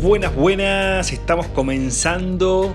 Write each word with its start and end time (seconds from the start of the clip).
Buenas, 0.00 0.32
buenas, 0.32 1.12
estamos 1.12 1.48
comenzando 1.48 2.72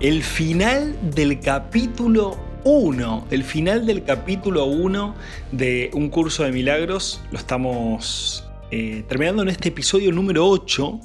el 0.00 0.22
final 0.22 0.94
del 1.14 1.40
capítulo 1.40 2.36
1, 2.64 3.28
el 3.30 3.42
final 3.42 3.86
del 3.86 4.04
capítulo 4.04 4.66
1 4.66 5.14
de 5.52 5.90
un 5.94 6.10
curso 6.10 6.44
de 6.44 6.52
milagros. 6.52 7.22
Lo 7.30 7.38
estamos 7.38 8.46
eh, 8.70 9.02
terminando 9.08 9.40
en 9.40 9.48
este 9.48 9.70
episodio 9.70 10.12
número 10.12 10.46
8, 10.46 11.00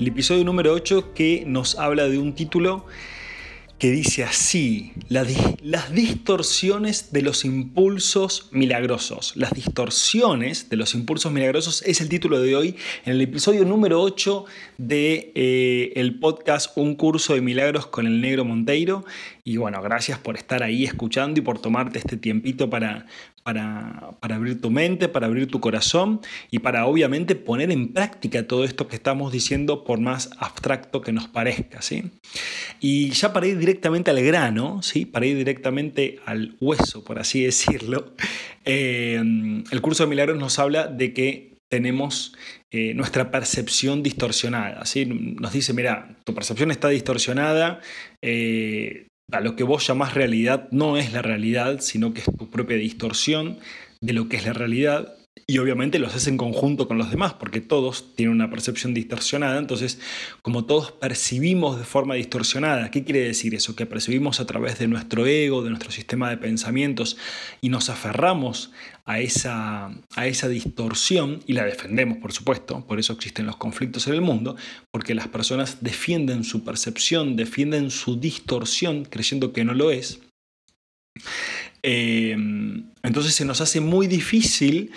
el 0.00 0.08
episodio 0.08 0.42
número 0.42 0.72
8 0.72 1.14
que 1.14 1.44
nos 1.46 1.78
habla 1.78 2.08
de 2.08 2.18
un 2.18 2.34
título 2.34 2.84
que 3.84 3.90
dice 3.90 4.24
así, 4.24 4.92
las 5.10 5.92
distorsiones 5.92 7.12
de 7.12 7.20
los 7.20 7.44
impulsos 7.44 8.48
milagrosos. 8.50 9.36
Las 9.36 9.52
distorsiones 9.52 10.70
de 10.70 10.78
los 10.78 10.94
impulsos 10.94 11.30
milagrosos 11.30 11.82
es 11.82 12.00
el 12.00 12.08
título 12.08 12.40
de 12.40 12.56
hoy 12.56 12.76
en 13.04 13.12
el 13.12 13.20
episodio 13.20 13.66
número 13.66 14.00
8 14.00 14.46
de 14.78 15.32
eh, 15.34 15.92
el 15.96 16.18
podcast 16.18 16.72
Un 16.76 16.94
curso 16.94 17.34
de 17.34 17.42
milagros 17.42 17.86
con 17.86 18.06
el 18.06 18.22
negro 18.22 18.46
Monteiro. 18.46 19.04
Y 19.44 19.58
bueno, 19.58 19.82
gracias 19.82 20.18
por 20.18 20.36
estar 20.36 20.62
ahí 20.62 20.84
escuchando 20.84 21.38
y 21.38 21.42
por 21.42 21.58
tomarte 21.58 21.98
este 21.98 22.16
tiempito 22.16 22.70
para, 22.70 23.04
para, 23.42 24.14
abrir 24.22 24.58
tu 24.58 24.70
mente, 24.70 25.06
para 25.06 25.26
abrir 25.26 25.48
tu 25.48 25.60
corazón 25.60 26.22
y 26.50 26.60
para 26.60 26.86
obviamente 26.86 27.34
poner 27.34 27.70
en 27.70 27.92
práctica 27.92 28.46
todo 28.46 28.64
esto 28.64 28.88
que 28.88 28.96
estamos 28.96 29.30
diciendo 29.30 29.84
por 29.84 30.00
más 30.00 30.30
abstracto 30.38 31.02
que 31.02 31.12
nos 31.12 31.28
parezca. 31.28 31.82
¿sí? 31.82 32.04
Y 32.80 33.10
ya 33.10 33.34
para 33.34 33.46
ir 33.46 33.58
directamente 33.58 33.73
al 33.82 34.22
grano, 34.22 34.82
¿sí? 34.82 35.04
para 35.06 35.26
ir 35.26 35.36
directamente 35.36 36.18
al 36.26 36.56
hueso, 36.60 37.04
por 37.04 37.18
así 37.18 37.44
decirlo, 37.44 38.14
eh, 38.64 39.20
el 39.70 39.80
curso 39.80 40.04
de 40.04 40.10
milagros 40.10 40.38
nos 40.38 40.58
habla 40.58 40.86
de 40.86 41.12
que 41.12 41.54
tenemos 41.70 42.34
eh, 42.70 42.94
nuestra 42.94 43.30
percepción 43.30 44.02
distorsionada. 44.02 44.84
¿sí? 44.84 45.06
Nos 45.06 45.52
dice, 45.52 45.72
mira, 45.72 46.16
tu 46.24 46.34
percepción 46.34 46.70
está 46.70 46.88
distorsionada, 46.88 47.80
eh, 48.22 49.08
a 49.32 49.40
lo 49.40 49.56
que 49.56 49.64
vos 49.64 49.86
llamás 49.86 50.14
realidad 50.14 50.68
no 50.70 50.96
es 50.96 51.12
la 51.12 51.22
realidad, 51.22 51.80
sino 51.80 52.12
que 52.12 52.20
es 52.20 52.26
tu 52.38 52.50
propia 52.50 52.76
distorsión 52.76 53.58
de 54.00 54.12
lo 54.12 54.28
que 54.28 54.36
es 54.36 54.44
la 54.44 54.52
realidad. 54.52 55.16
Y 55.46 55.58
obviamente 55.58 55.98
lo 55.98 56.06
haces 56.06 56.26
en 56.28 56.38
conjunto 56.38 56.88
con 56.88 56.96
los 56.96 57.10
demás, 57.10 57.34
porque 57.34 57.60
todos 57.60 58.14
tienen 58.14 58.34
una 58.34 58.48
percepción 58.48 58.94
distorsionada. 58.94 59.58
Entonces, 59.58 60.00
como 60.40 60.64
todos 60.64 60.92
percibimos 60.92 61.76
de 61.78 61.84
forma 61.84 62.14
distorsionada, 62.14 62.90
¿qué 62.90 63.04
quiere 63.04 63.20
decir 63.20 63.54
eso? 63.54 63.76
Que 63.76 63.84
percibimos 63.84 64.40
a 64.40 64.46
través 64.46 64.78
de 64.78 64.88
nuestro 64.88 65.26
ego, 65.26 65.62
de 65.62 65.70
nuestro 65.70 65.90
sistema 65.90 66.30
de 66.30 66.38
pensamientos, 66.38 67.18
y 67.60 67.68
nos 67.68 67.90
aferramos 67.90 68.70
a 69.04 69.20
esa, 69.20 69.90
a 70.14 70.26
esa 70.26 70.48
distorsión, 70.48 71.40
y 71.46 71.52
la 71.52 71.64
defendemos, 71.64 72.18
por 72.18 72.32
supuesto, 72.32 72.86
por 72.86 72.98
eso 72.98 73.12
existen 73.12 73.44
los 73.44 73.56
conflictos 73.56 74.06
en 74.06 74.14
el 74.14 74.22
mundo, 74.22 74.56
porque 74.92 75.14
las 75.14 75.28
personas 75.28 75.82
defienden 75.82 76.44
su 76.44 76.64
percepción, 76.64 77.36
defienden 77.36 77.90
su 77.90 78.16
distorsión, 78.16 79.04
creyendo 79.04 79.52
que 79.52 79.64
no 79.64 79.74
lo 79.74 79.90
es. 79.90 80.20
Eh, 81.86 82.32
entonces 83.02 83.34
se 83.34 83.44
nos 83.44 83.60
hace 83.60 83.80
muy 83.80 84.06
difícil 84.06 84.90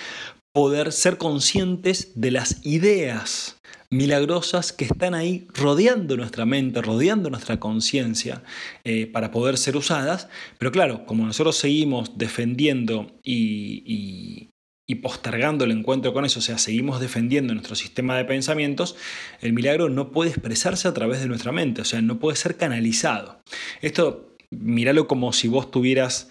poder 0.53 0.93
ser 0.93 1.17
conscientes 1.17 2.13
de 2.15 2.31
las 2.31 2.65
ideas 2.65 3.59
milagrosas 3.89 4.71
que 4.71 4.85
están 4.85 5.13
ahí 5.13 5.47
rodeando 5.53 6.17
nuestra 6.17 6.45
mente, 6.45 6.81
rodeando 6.81 7.29
nuestra 7.29 7.59
conciencia 7.59 8.43
eh, 8.83 9.05
para 9.05 9.31
poder 9.31 9.57
ser 9.57 9.75
usadas. 9.75 10.29
Pero 10.57 10.71
claro, 10.71 11.05
como 11.05 11.25
nosotros 11.25 11.57
seguimos 11.57 12.17
defendiendo 12.17 13.19
y, 13.21 14.49
y, 14.87 14.95
postergando 14.95 15.65
el 15.65 15.71
encuentro 15.71 16.13
con 16.13 16.25
eso, 16.25 16.39
o 16.39 16.41
sea, 16.41 16.57
seguimos 16.57 16.99
defendiendo 16.99 17.53
nuestro 17.53 17.75
sistema 17.75 18.17
de 18.17 18.25
pensamientos, 18.25 18.95
el 19.41 19.53
milagro 19.53 19.89
no 19.89 20.11
puede 20.11 20.31
expresarse 20.31 20.87
a 20.87 20.93
través 20.93 21.19
de 21.19 21.27
nuestra 21.27 21.51
mente, 21.51 21.81
o 21.81 21.85
sea, 21.85 22.01
no 22.01 22.19
puede 22.19 22.35
ser 22.37 22.55
canalizado. 22.55 23.41
Esto 23.81 24.27
míralo 24.49 25.07
como 25.07 25.33
si 25.33 25.47
vos 25.47 25.69
tuvieras 25.71 26.29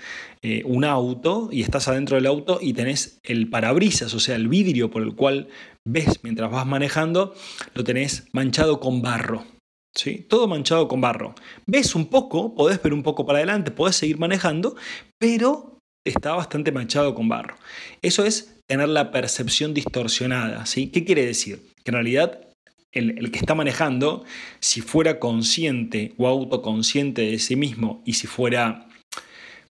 eh, 0.49 0.62
un 0.65 0.84
auto 0.84 1.49
y 1.51 1.62
estás 1.62 1.89
adentro 1.89 2.15
del 2.15 2.27
auto 2.27 2.61
y 2.62 2.73
tenés 2.73 3.19
el 3.25 3.51
parabrisas, 3.51 4.15
o 4.15 4.21
sea, 4.21 4.37
el 4.37 4.47
vidrio 4.47 4.93
por 4.93 5.03
el 5.03 5.17
cual 5.17 5.49
ves 5.84 6.21
mientras 6.23 6.53
vas 6.53 6.65
manejando, 6.65 7.34
lo 7.75 7.83
tenés 7.83 8.29
manchado 8.31 8.79
con 8.79 9.03
barro. 9.03 9.45
¿sí? 9.93 10.25
Todo 10.29 10.47
manchado 10.47 10.87
con 10.87 11.01
barro. 11.01 11.35
Ves 11.67 11.97
un 11.97 12.06
poco, 12.06 12.55
podés 12.55 12.81
ver 12.81 12.95
un 12.95 13.03
poco 13.03 13.27
para 13.27 13.41
adelante, 13.41 13.73
podés 13.73 13.97
seguir 13.97 14.19
manejando, 14.21 14.77
pero 15.19 15.81
está 16.05 16.35
bastante 16.35 16.71
manchado 16.71 17.17
con 17.17 17.29
barro. 17.29 17.56
Eso 18.01 18.25
es 18.25 18.61
tener 18.69 18.89
la 18.89 19.11
percepción 19.11 19.75
distorsionada. 19.75 20.65
¿sí? 20.65 20.93
¿Qué 20.93 21.05
quiere 21.05 21.27
decir? 21.27 21.73
Que 21.83 21.91
en 21.91 21.95
realidad 21.95 22.47
el, 22.93 23.33
que 23.33 23.39
está 23.41 23.56
manejando, 23.56 24.25
si 24.61 24.81
fuera 24.81 25.19
consciente 25.19 26.15
o 26.19 26.29
autoconsciente 26.29 27.23
de 27.23 27.41
sí 27.41 27.56
mismo 27.56 28.01
y 28.06 28.12
si 28.12 28.29
fuera, 28.29 28.87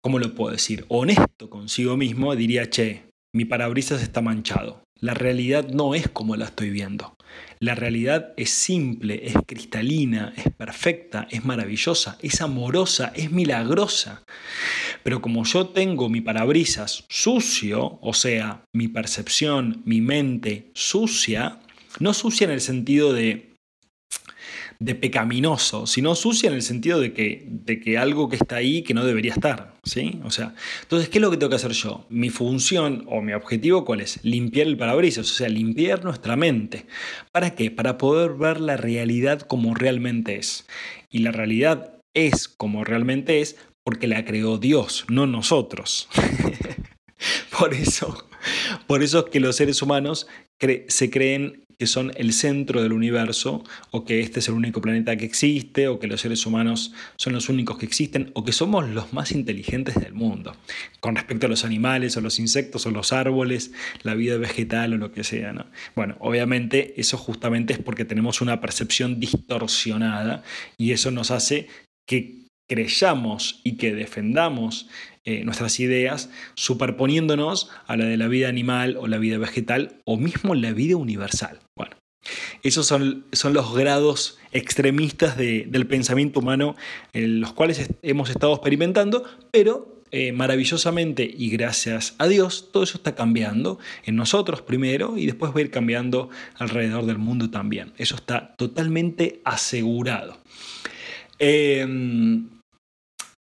¿cómo 0.06 0.20
lo 0.20 0.36
puedo 0.36 0.52
decir?, 0.52 0.84
honesto 0.86 1.50
consigo 1.50 1.96
mismo, 1.96 2.36
diría, 2.36 2.70
che, 2.70 3.10
mi 3.34 3.44
parabrisas 3.44 4.02
está 4.02 4.20
manchado. 4.20 4.84
La 5.00 5.14
realidad 5.14 5.66
no 5.68 5.96
es 5.96 6.08
como 6.08 6.36
la 6.36 6.44
estoy 6.44 6.70
viendo. 6.70 7.16
La 7.58 7.74
realidad 7.74 8.32
es 8.36 8.50
simple, 8.50 9.26
es 9.26 9.34
cristalina, 9.44 10.32
es 10.36 10.44
perfecta, 10.56 11.26
es 11.28 11.44
maravillosa, 11.44 12.18
es 12.22 12.40
amorosa, 12.40 13.12
es 13.16 13.32
milagrosa. 13.32 14.22
Pero 15.02 15.20
como 15.20 15.42
yo 15.42 15.70
tengo 15.70 16.08
mi 16.08 16.20
parabrisas 16.20 17.04
sucio, 17.08 17.98
o 18.00 18.14
sea, 18.14 18.62
mi 18.72 18.86
percepción, 18.86 19.82
mi 19.86 20.00
mente 20.00 20.70
sucia, 20.72 21.58
no 21.98 22.14
sucia 22.14 22.44
en 22.44 22.52
el 22.52 22.60
sentido 22.60 23.12
de, 23.12 23.55
de 24.78 24.94
pecaminoso, 24.94 25.86
sino 25.86 26.14
sucia 26.14 26.48
en 26.48 26.54
el 26.54 26.62
sentido 26.62 27.00
de 27.00 27.12
que, 27.12 27.44
de 27.46 27.80
que 27.80 27.98
algo 27.98 28.28
que 28.28 28.36
está 28.36 28.56
ahí 28.56 28.82
que 28.82 28.94
no 28.94 29.04
debería 29.04 29.32
estar. 29.32 29.74
¿sí? 29.84 30.20
O 30.24 30.30
sea, 30.30 30.54
entonces, 30.82 31.08
¿qué 31.08 31.18
es 31.18 31.22
lo 31.22 31.30
que 31.30 31.36
tengo 31.36 31.50
que 31.50 31.56
hacer 31.56 31.72
yo? 31.72 32.06
Mi 32.08 32.30
función 32.30 33.04
o 33.08 33.22
mi 33.22 33.32
objetivo, 33.32 33.84
¿cuál 33.84 34.00
es? 34.00 34.18
Limpiar 34.22 34.66
el 34.66 34.76
parabrisas, 34.76 35.30
o 35.30 35.34
sea, 35.34 35.48
limpiar 35.48 36.04
nuestra 36.04 36.36
mente. 36.36 36.86
¿Para 37.32 37.54
qué? 37.54 37.70
Para 37.70 37.98
poder 37.98 38.32
ver 38.32 38.60
la 38.60 38.76
realidad 38.76 39.40
como 39.40 39.74
realmente 39.74 40.36
es. 40.36 40.66
Y 41.10 41.20
la 41.20 41.32
realidad 41.32 41.94
es 42.14 42.48
como 42.48 42.84
realmente 42.84 43.40
es 43.40 43.56
porque 43.84 44.08
la 44.08 44.24
creó 44.24 44.58
Dios, 44.58 45.04
no 45.08 45.26
nosotros. 45.26 46.08
por 47.58 47.72
eso, 47.72 48.28
por 48.86 49.02
eso 49.02 49.20
es 49.20 49.30
que 49.30 49.40
los 49.40 49.56
seres 49.56 49.80
humanos 49.80 50.26
se 50.88 51.10
creen 51.10 51.65
que 51.78 51.86
son 51.86 52.12
el 52.16 52.32
centro 52.32 52.82
del 52.82 52.92
universo, 52.92 53.64
o 53.90 54.04
que 54.04 54.20
este 54.20 54.40
es 54.40 54.48
el 54.48 54.54
único 54.54 54.80
planeta 54.80 55.16
que 55.16 55.24
existe, 55.24 55.88
o 55.88 55.98
que 55.98 56.06
los 56.06 56.20
seres 56.20 56.46
humanos 56.46 56.92
son 57.16 57.32
los 57.32 57.48
únicos 57.48 57.78
que 57.78 57.86
existen, 57.86 58.30
o 58.34 58.44
que 58.44 58.52
somos 58.52 58.88
los 58.88 59.12
más 59.12 59.32
inteligentes 59.32 59.94
del 59.96 60.14
mundo, 60.14 60.56
con 61.00 61.16
respecto 61.16 61.46
a 61.46 61.48
los 61.48 61.64
animales, 61.64 62.16
o 62.16 62.20
los 62.20 62.38
insectos, 62.38 62.86
o 62.86 62.90
los 62.90 63.12
árboles, 63.12 63.72
la 64.02 64.14
vida 64.14 64.38
vegetal, 64.38 64.94
o 64.94 64.96
lo 64.96 65.12
que 65.12 65.24
sea. 65.24 65.52
¿no? 65.52 65.66
Bueno, 65.94 66.16
obviamente 66.20 66.94
eso 67.00 67.18
justamente 67.18 67.74
es 67.74 67.78
porque 67.78 68.04
tenemos 68.04 68.40
una 68.40 68.60
percepción 68.60 69.20
distorsionada, 69.20 70.42
y 70.78 70.92
eso 70.92 71.10
nos 71.10 71.30
hace 71.30 71.68
que 72.06 72.45
creyamos 72.66 73.60
y 73.64 73.76
que 73.76 73.94
defendamos 73.94 74.88
eh, 75.24 75.44
nuestras 75.44 75.80
ideas 75.80 76.30
superponiéndonos 76.54 77.68
a 77.86 77.96
la 77.96 78.04
de 78.04 78.16
la 78.16 78.28
vida 78.28 78.48
animal 78.48 78.96
o 78.96 79.08
la 79.08 79.18
vida 79.18 79.38
vegetal 79.38 80.00
o 80.04 80.16
mismo 80.16 80.54
la 80.54 80.72
vida 80.72 80.96
universal. 80.96 81.58
Bueno, 81.74 81.96
esos 82.62 82.86
son, 82.86 83.24
son 83.32 83.52
los 83.52 83.74
grados 83.74 84.38
extremistas 84.52 85.36
del 85.36 85.86
pensamiento 85.86 86.40
humano 86.40 86.76
en 87.12 87.40
los 87.40 87.52
cuales 87.52 87.88
hemos 88.02 88.30
estado 88.30 88.54
experimentando, 88.54 89.24
pero 89.50 90.02
eh, 90.12 90.32
maravillosamente 90.32 91.28
y 91.28 91.50
gracias 91.50 92.14
a 92.18 92.28
Dios, 92.28 92.70
todo 92.72 92.84
eso 92.84 92.98
está 92.98 93.14
cambiando 93.14 93.78
en 94.04 94.14
nosotros 94.14 94.62
primero 94.62 95.18
y 95.18 95.26
después 95.26 95.52
va 95.52 95.58
a 95.58 95.62
ir 95.62 95.70
cambiando 95.70 96.30
alrededor 96.54 97.06
del 97.06 97.18
mundo 97.18 97.50
también. 97.50 97.92
Eso 97.98 98.14
está 98.14 98.54
totalmente 98.56 99.40
asegurado. 99.44 100.38
Eh, 101.38 101.84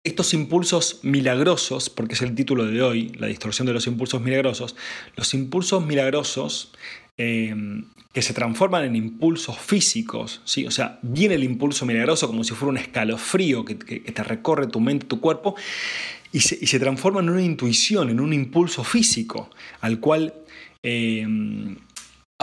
estos 0.03 0.33
impulsos 0.33 0.99
milagrosos, 1.03 1.89
porque 1.89 2.15
es 2.15 2.21
el 2.21 2.35
título 2.35 2.65
de 2.65 2.81
hoy, 2.81 3.09
la 3.17 3.27
distorsión 3.27 3.65
de 3.67 3.73
los 3.73 3.87
impulsos 3.87 4.21
milagrosos, 4.21 4.75
los 5.15 5.33
impulsos 5.33 5.85
milagrosos 5.85 6.73
em, 7.17 7.85
que 8.11 8.21
se 8.21 8.33
transforman 8.33 8.83
en 8.83 8.95
impulsos 8.95 9.57
físicos, 9.57 10.41
¿sí? 10.43 10.67
o 10.67 10.71
sea, 10.71 10.99
viene 11.01 11.35
el 11.35 11.43
impulso 11.43 11.85
milagroso 11.85 12.27
como 12.27 12.43
si 12.43 12.53
fuera 12.53 12.71
un 12.71 12.77
escalofrío 12.77 13.63
que, 13.63 13.75
te 13.75 14.23
recorre 14.23 14.67
tu 14.67 14.81
mente, 14.81 15.05
tu 15.05 15.21
cuerpo, 15.21 15.55
y 16.33 16.39
se, 16.41 16.79
transforma 16.79 17.21
en 17.21 17.29
una 17.29 17.41
intuición, 17.41 18.09
en 18.09 18.19
un 18.19 18.33
impulso 18.33 18.83
físico, 18.83 19.51
al 19.81 19.99
cual 19.99 20.33
eh, 20.81 21.25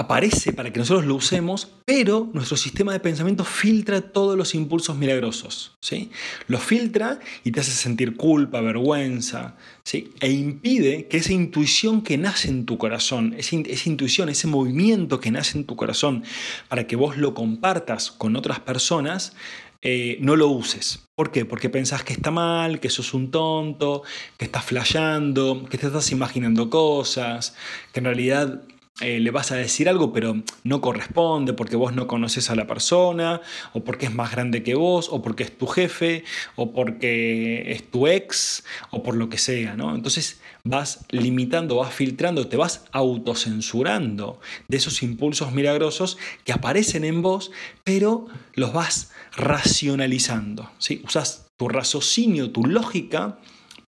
aparece 0.00 0.52
para 0.52 0.72
que 0.72 0.78
nosotros 0.78 1.04
lo 1.04 1.14
usemos, 1.14 1.68
pero 1.84 2.30
nuestro 2.32 2.56
sistema 2.56 2.92
de 2.92 3.00
pensamiento 3.00 3.44
filtra 3.44 4.00
todos 4.00 4.36
los 4.36 4.54
impulsos 4.54 4.96
milagrosos. 4.96 5.76
¿sí? 5.80 6.10
Los 6.48 6.62
filtra 6.62 7.20
y 7.44 7.52
te 7.52 7.60
hace 7.60 7.72
sentir 7.72 8.16
culpa, 8.16 8.60
vergüenza, 8.62 9.56
¿sí? 9.84 10.10
e 10.20 10.30
impide 10.30 11.06
que 11.06 11.18
esa 11.18 11.32
intuición 11.32 12.02
que 12.02 12.16
nace 12.16 12.48
en 12.48 12.64
tu 12.64 12.78
corazón, 12.78 13.34
esa, 13.36 13.56
intuición, 13.56 14.30
ese 14.30 14.46
movimiento 14.46 15.20
que 15.20 15.30
nace 15.30 15.58
en 15.58 15.64
tu 15.64 15.76
corazón, 15.76 16.24
para 16.68 16.86
que 16.86 16.96
vos 16.96 17.18
lo 17.18 17.34
compartas 17.34 18.10
con 18.10 18.36
otras 18.36 18.60
personas, 18.60 19.34
eh, 19.82 20.18
no 20.20 20.36
lo 20.36 20.48
uses. 20.48 21.08
¿Por 21.14 21.30
qué? 21.30 21.44
Porque 21.44 21.68
pensás 21.68 22.04
que 22.04 22.14
está 22.14 22.30
mal, 22.30 22.80
que 22.80 22.88
sos 22.88 23.12
un 23.12 23.30
tonto, 23.30 24.02
que 24.38 24.46
estás 24.46 24.64
flasheando, 24.64 25.66
que 25.70 25.76
te 25.76 25.86
estás 25.86 26.10
imaginando 26.10 26.70
cosas, 26.70 27.54
que 27.92 28.00
en 28.00 28.04
realidad 28.06 28.62
eh, 29.00 29.18
le 29.18 29.30
vas 29.30 29.50
a 29.50 29.56
decir 29.56 29.88
algo 29.88 30.12
pero 30.12 30.36
no 30.62 30.80
corresponde 30.80 31.54
porque 31.54 31.76
vos 31.76 31.94
no 31.94 32.06
conoces 32.06 32.50
a 32.50 32.54
la 32.54 32.66
persona, 32.66 33.40
o 33.72 33.82
porque 33.82 34.06
es 34.06 34.14
más 34.14 34.32
grande 34.32 34.62
que 34.62 34.74
vos, 34.74 35.08
o 35.10 35.22
porque 35.22 35.44
es 35.44 35.56
tu 35.56 35.66
jefe, 35.66 36.24
o 36.56 36.72
porque 36.72 37.72
es 37.72 37.90
tu 37.90 38.06
ex, 38.06 38.64
o 38.90 39.02
por 39.02 39.16
lo 39.16 39.28
que 39.28 39.38
sea, 39.38 39.74
¿no? 39.74 39.94
Entonces 39.94 40.40
vas 40.64 41.06
limitando, 41.10 41.76
vas 41.76 41.94
filtrando, 41.94 42.48
te 42.48 42.56
vas 42.56 42.84
autocensurando 42.92 44.40
de 44.68 44.76
esos 44.76 45.02
impulsos 45.02 45.52
milagrosos 45.52 46.18
que 46.44 46.52
aparecen 46.52 47.04
en 47.04 47.22
vos, 47.22 47.50
pero 47.84 48.26
los 48.54 48.72
vas 48.72 49.12
racionalizando. 49.36 50.70
¿sí? 50.78 51.02
Usas 51.04 51.46
tu 51.56 51.68
raciocinio, 51.68 52.50
tu 52.50 52.64
lógica 52.64 53.38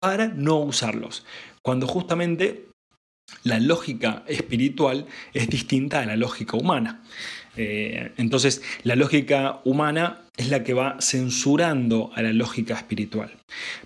para 0.00 0.28
no 0.28 0.58
usarlos. 0.58 1.25
Cuando 1.62 1.87
justamente 1.87 2.71
la 3.44 3.58
lógica 3.60 4.22
espiritual 4.26 5.06
es 5.32 5.48
distinta 5.48 6.00
a 6.00 6.06
la 6.06 6.16
lógica 6.16 6.56
humana. 6.56 7.02
Eh, 7.56 8.12
entonces, 8.16 8.62
la 8.82 8.96
lógica 8.96 9.60
humana 9.64 10.22
es 10.36 10.48
la 10.48 10.64
que 10.64 10.72
va 10.72 10.96
censurando 11.00 12.10
a 12.14 12.22
la 12.22 12.32
lógica 12.32 12.74
espiritual. 12.74 13.30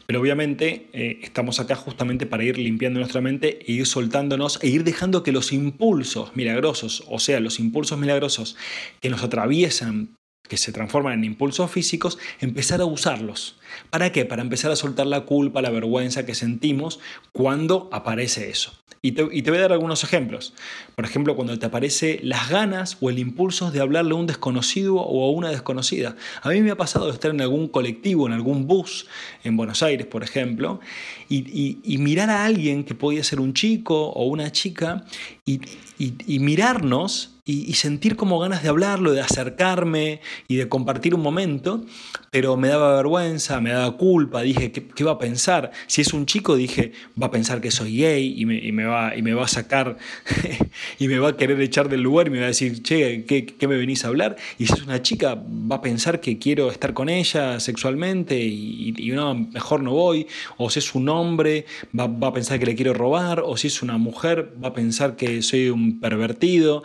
Pero 0.06 0.20
obviamente 0.20 0.88
eh, 0.92 1.18
estamos 1.22 1.58
acá 1.58 1.74
justamente 1.74 2.26
para 2.26 2.44
ir 2.44 2.58
limpiando 2.58 3.00
nuestra 3.00 3.20
mente 3.20 3.58
e 3.66 3.72
ir 3.72 3.86
soltándonos 3.86 4.60
e 4.62 4.68
ir 4.68 4.84
dejando 4.84 5.24
que 5.24 5.32
los 5.32 5.52
impulsos 5.52 6.36
milagrosos, 6.36 7.04
o 7.08 7.18
sea, 7.18 7.40
los 7.40 7.58
impulsos 7.58 7.98
milagrosos 7.98 8.56
que 9.00 9.10
nos 9.10 9.24
atraviesan 9.24 10.14
que 10.48 10.56
se 10.56 10.72
transforman 10.72 11.14
en 11.14 11.24
impulsos 11.24 11.70
físicos, 11.70 12.18
empezar 12.40 12.80
a 12.80 12.84
usarlos. 12.84 13.56
¿Para 13.90 14.12
qué? 14.12 14.24
Para 14.24 14.42
empezar 14.42 14.70
a 14.70 14.76
soltar 14.76 15.06
la 15.06 15.22
culpa, 15.22 15.62
la 15.62 15.70
vergüenza 15.70 16.26
que 16.26 16.34
sentimos 16.34 17.00
cuando 17.32 17.88
aparece 17.92 18.50
eso. 18.50 18.72
Y 19.02 19.12
te, 19.12 19.22
voy 19.22 19.58
a 19.58 19.60
dar 19.60 19.72
algunos 19.72 20.02
ejemplos. 20.02 20.52
Por 20.96 21.04
ejemplo, 21.04 21.36
cuando 21.36 21.56
te 21.56 21.66
aparece 21.66 22.18
las 22.24 22.50
ganas 22.50 22.96
o 23.00 23.08
el 23.08 23.20
impulso 23.20 23.70
de 23.70 23.80
hablarle 23.80 24.12
a 24.12 24.16
un 24.16 24.26
desconocido 24.26 24.96
o 24.96 25.24
a 25.24 25.30
una 25.30 25.50
desconocida. 25.50 26.16
A 26.42 26.48
mí 26.48 26.60
me 26.60 26.72
ha 26.72 26.76
pasado 26.76 27.06
de 27.06 27.12
estar 27.12 27.30
en 27.30 27.40
algún 27.40 27.68
colectivo, 27.68 28.26
en 28.26 28.32
algún 28.32 28.66
bus, 28.66 29.06
en 29.44 29.56
Buenos 29.56 29.84
Aires, 29.84 30.08
por 30.08 30.24
ejemplo, 30.24 30.80
y, 31.28 31.98
mirar 31.98 32.30
a 32.30 32.44
alguien 32.44 32.82
que 32.82 32.96
podía 32.96 33.22
ser 33.22 33.38
un 33.38 33.54
chico 33.54 34.08
o 34.08 34.26
una 34.26 34.50
chica 34.50 35.04
y, 35.44 35.60
y 35.98 36.38
mirarnos 36.40 37.35
y, 37.48 37.74
sentir 37.74 38.16
como 38.16 38.40
ganas 38.40 38.64
de 38.64 38.68
hablarlo, 38.68 39.12
de 39.12 39.20
acercarme 39.20 40.20
y 40.48 40.56
de 40.56 40.68
compartir 40.68 41.14
un 41.14 41.22
momento, 41.22 41.84
pero 42.32 42.56
me 42.56 42.66
daba 42.66 42.96
vergüenza, 42.96 43.60
me 43.60 43.70
daba 43.70 43.96
culpa, 43.96 44.42
dije, 44.42 44.72
¿qué, 44.72 45.04
va 45.04 45.12
a 45.12 45.18
pensar? 45.18 45.70
Si 45.86 46.00
es 46.00 46.12
un 46.12 46.26
chico, 46.26 46.56
dije, 46.56 46.90
va 47.20 47.28
a 47.28 47.30
pensar 47.30 47.60
que 47.60 47.70
soy 47.70 47.98
gay 47.98 48.34
y 48.36 48.44
me, 48.44 48.84
va, 48.84 49.16
y 49.16 49.22
me 49.22 49.32
va 49.32 49.44
a 49.44 49.48
sacar 49.48 49.96
y 50.98 51.06
me 51.06 51.20
va 51.20 51.28
a 51.28 51.36
querer 51.36 51.60
echar 51.60 51.88
del 51.88 52.00
lugar 52.00 52.26
y 52.26 52.30
me 52.30 52.40
va 52.40 52.46
a 52.46 52.48
decir, 52.48 52.82
che, 52.82 53.24
¿qué, 53.24 53.68
me 53.68 53.76
venís 53.76 54.04
a 54.04 54.08
hablar? 54.08 54.34
Y 54.58 54.66
si 54.66 54.72
es 54.72 54.82
una 54.82 55.00
chica, 55.02 55.36
va 55.36 55.76
a 55.76 55.80
pensar 55.82 56.20
que 56.20 56.40
quiero 56.40 56.72
estar 56.72 56.94
con 56.94 57.08
ella 57.08 57.60
sexualmente 57.60 58.42
y, 58.42 58.92
no, 59.12 59.34
mejor 59.34 59.84
no 59.84 59.92
voy, 59.92 60.26
o 60.56 60.68
si 60.68 60.80
es 60.80 60.96
un 60.96 61.08
hombre, 61.08 61.64
va, 61.96 62.06
a 62.26 62.32
pensar 62.32 62.58
que 62.58 62.66
le 62.66 62.74
quiero 62.74 62.92
robar, 62.92 63.40
o 63.46 63.56
si 63.56 63.68
es 63.68 63.82
una 63.82 63.98
mujer, 63.98 64.52
va 64.62 64.68
a 64.68 64.74
pensar 64.74 65.14
que 65.14 65.42
soy 65.42 65.70
un 65.70 66.00
pervertido, 66.00 66.82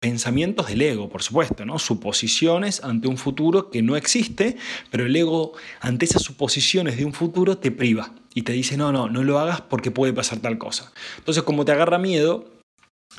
pensamientos 0.00 0.68
del 0.68 0.80
ego, 0.80 1.10
por 1.10 1.22
supuesto, 1.22 1.66
¿no? 1.66 1.78
suposiciones 1.78 2.82
ante 2.82 3.06
un 3.06 3.18
futuro 3.18 3.70
que 3.70 3.82
no 3.82 3.96
existe, 3.96 4.56
pero 4.90 5.04
el 5.04 5.14
ego 5.14 5.52
ante 5.80 6.06
esas 6.06 6.22
suposiciones 6.22 6.96
de 6.96 7.04
un 7.04 7.12
futuro 7.12 7.58
te 7.58 7.70
priva 7.70 8.14
y 8.34 8.42
te 8.42 8.52
dice, 8.52 8.78
no, 8.78 8.92
no, 8.92 9.08
no 9.08 9.22
lo 9.22 9.38
hagas 9.38 9.60
porque 9.60 9.90
puede 9.90 10.14
pasar 10.14 10.38
tal 10.38 10.56
cosa. 10.56 10.92
Entonces, 11.18 11.42
como 11.42 11.66
te 11.66 11.72
agarra 11.72 11.98
miedo, 11.98 12.48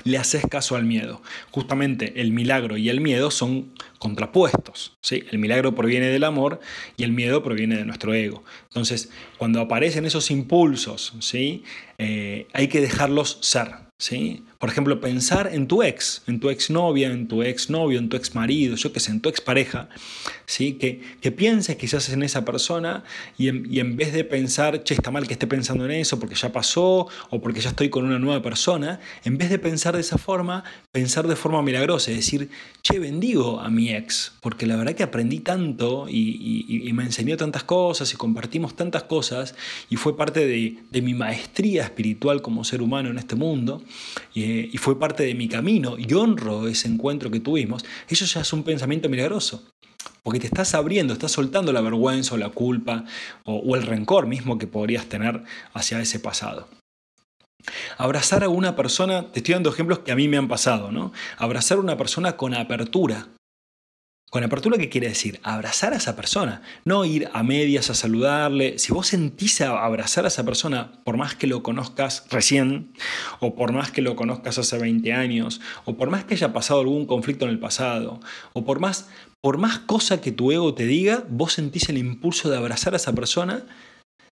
le 0.04 0.18
haces 0.18 0.44
caso 0.50 0.75
al 0.75 0.86
miedo. 0.86 1.22
Justamente 1.51 2.22
el 2.22 2.31
milagro 2.31 2.78
y 2.78 2.89
el 2.89 3.01
miedo 3.01 3.30
son 3.30 3.74
contrapuestos. 4.00 4.98
¿sí? 5.01 5.24
El 5.31 5.38
milagro 5.38 5.75
proviene 5.75 6.07
del 6.07 6.24
amor 6.24 6.62
y 6.98 7.04
el 7.04 7.12
miedo 7.12 7.44
proviene 7.44 7.78
de 7.78 7.86
nuestro 7.86 8.13
ego. 8.13 8.44
Entonces, 8.69 9.12
cuando 9.38 9.60
aparecen 9.60 10.06
esos 10.06 10.31
impulsos, 10.31 11.13
¿sí? 11.19 11.63
Eh, 11.98 12.48
hay 12.54 12.69
que 12.69 12.81
dejarlos 12.81 13.38
ser. 13.42 13.92
¿sí? 14.00 14.45
Por 14.61 14.69
ejemplo, 14.69 15.01
pensar 15.01 15.49
en 15.51 15.65
tu 15.65 15.81
ex, 15.81 16.21
en 16.27 16.39
tu 16.39 16.51
exnovia, 16.51 17.11
en 17.11 17.27
tu 17.27 17.41
exnovio, 17.41 17.97
en 17.97 18.09
tu 18.09 18.15
exmarido, 18.15 18.75
yo 18.75 18.93
que 18.93 18.99
sé, 18.99 19.09
en 19.09 19.19
tu 19.19 19.27
expareja, 19.27 19.89
¿sí? 20.45 20.73
que, 20.73 21.01
que 21.19 21.31
pienses 21.31 21.77
quizás 21.77 22.09
en 22.09 22.21
esa 22.21 22.45
persona 22.45 23.03
y 23.39 23.49
en, 23.49 23.95
vez 23.95 24.13
de 24.13 24.23
pensar, 24.23 24.83
che, 24.83 24.93
está 24.93 25.09
mal 25.09 25.25
que 25.25 25.33
esté 25.33 25.47
pensando 25.47 25.83
en 25.85 25.91
eso 25.91 26.19
porque 26.19 26.35
ya 26.35 26.51
pasó 26.51 27.07
o 27.31 27.41
porque 27.41 27.59
ya 27.59 27.69
estoy 27.69 27.89
con 27.89 28.05
una 28.05 28.19
nueva 28.19 28.43
persona, 28.43 28.99
en 29.23 29.39
vez 29.39 29.49
de 29.49 29.57
pensar 29.57 29.95
de 29.95 30.01
esa 30.01 30.19
forma, 30.19 30.63
pensar 30.91 31.27
de 31.27 31.35
forma 31.35 31.63
milagrosa, 31.63 32.11
es 32.11 32.17
decir, 32.17 32.49
che, 32.83 32.99
bendigo 32.99 33.61
a 33.61 33.71
mi 33.71 33.89
ex, 33.89 34.33
porque 34.41 34.67
la 34.67 34.75
verdad 34.75 34.93
que 34.93 35.01
aprendí 35.01 35.39
tanto 35.39 36.05
y, 36.07 36.91
me 36.93 37.03
enseñó 37.03 37.37
tantas 37.37 37.63
cosas 37.63 38.13
y 38.13 38.17
compartimos 38.17 38.75
tantas 38.75 39.03
cosas 39.03 39.55
y 39.89 39.95
fue 39.95 40.17
parte 40.17 40.45
de, 40.45 40.77
de 40.91 41.01
mi 41.01 41.13
maestría 41.13 41.83
espiritual 41.83 42.41
como 42.41 42.65
ser 42.65 42.81
humano 42.81 43.09
en 43.09 43.17
este 43.17 43.35
mundo 43.35 43.81
y, 44.35 44.50
fue 44.77 45.00
parte 45.00 45.24
de 45.24 45.33
mi 45.36 45.48
camino 45.48 45.95
y 45.98 46.13
honro 46.13 46.68
ese 46.68 46.88
encuentro 46.88 47.30
que 47.30 47.39
tuvimos, 47.39 47.86
eso 48.07 48.25
ya 48.25 48.42
es 48.42 48.53
un 48.53 48.63
pensamiento 48.63 49.09
milagroso. 49.09 49.63
Porque 50.24 50.39
te 50.39 50.48
estás 50.48 50.74
abriendo, 50.75 51.13
estás 51.13 51.31
soltando 51.31 51.73
la 51.73 51.81
vergüenza 51.81 52.35
o 52.35 52.37
la 52.37 52.49
culpa 52.49 53.06
o, 53.44 53.57
o 53.57 53.75
el 53.75 53.83
rencor 53.83 54.28
mismo 54.28 54.57
que 54.57 54.68
podrías 54.68 55.06
tener 55.07 55.44
hacia 55.73 55.99
ese 55.99 56.19
pasado. 56.19 56.68
Abrazar 57.97 58.44
a 58.44 58.49
una 58.49 58.75
persona, 58.75 59.31
te 59.31 59.40
estoy 59.40 59.54
dando 59.54 59.69
ejemplos 59.69 59.99
que 59.99 60.11
a 60.11 60.16
mí 60.16 60.28
me 60.28 60.37
han 60.37 60.47
pasado, 60.47 60.92
¿no? 60.92 61.11
Abrazar 61.37 61.78
a 61.78 61.81
una 61.81 61.97
persona 61.97 62.37
con 62.37 62.54
apertura, 62.54 63.28
con 64.31 64.45
apertura, 64.45 64.78
¿qué 64.78 64.88
quiere 64.88 65.09
decir? 65.09 65.42
Abrazar 65.44 65.92
a 65.92 65.97
esa 65.97 66.16
persona, 66.16 66.61
no 66.85 67.04
ir 67.04 67.30
a 67.33 67.44
medias 67.44 67.90
a 67.90 67.94
saludarle. 67.94 68.80
Si 68.80 68.94
vos 68.94 69.07
sentís 69.07 69.59
abrazar 69.59 70.23
a 70.23 70.30
esa 70.30 70.45
persona, 70.45 70.94
por 71.04 71.18
más 71.18 71.35
que 71.35 71.47
lo 71.47 71.61
conozcas 71.64 72.26
recién, 72.30 72.94
o 73.42 73.56
por 73.56 73.73
más 73.73 73.92
que 73.92 74.02
lo 74.02 74.16
conozcas 74.16 74.57
hace 74.57 74.78
20 74.78 75.11
años, 75.11 75.59
o 75.83 75.97
por 75.97 76.09
más 76.09 76.23
que 76.23 76.35
haya 76.35 76.54
pasado 76.54 76.80
algún 76.80 77.06
conflicto 77.07 77.44
en 77.44 77.52
el 77.52 77.59
pasado, 77.59 78.21
o 78.54 78.64
por 78.64 78.80
más, 78.80 79.09
por 79.42 79.57
más 79.57 79.80
cosa 79.80 80.21
que 80.21 80.31
tu 80.31 80.54
ego 80.54 80.73
te 80.76 80.85
diga, 80.85 81.26
vos 81.28 81.52
sentís 81.52 81.90
el 81.90 81.97
impulso 81.97 82.50
de 82.50 82.56
abrazar 82.56 82.94
a 82.94 82.97
esa 82.97 83.11
persona 83.11 83.66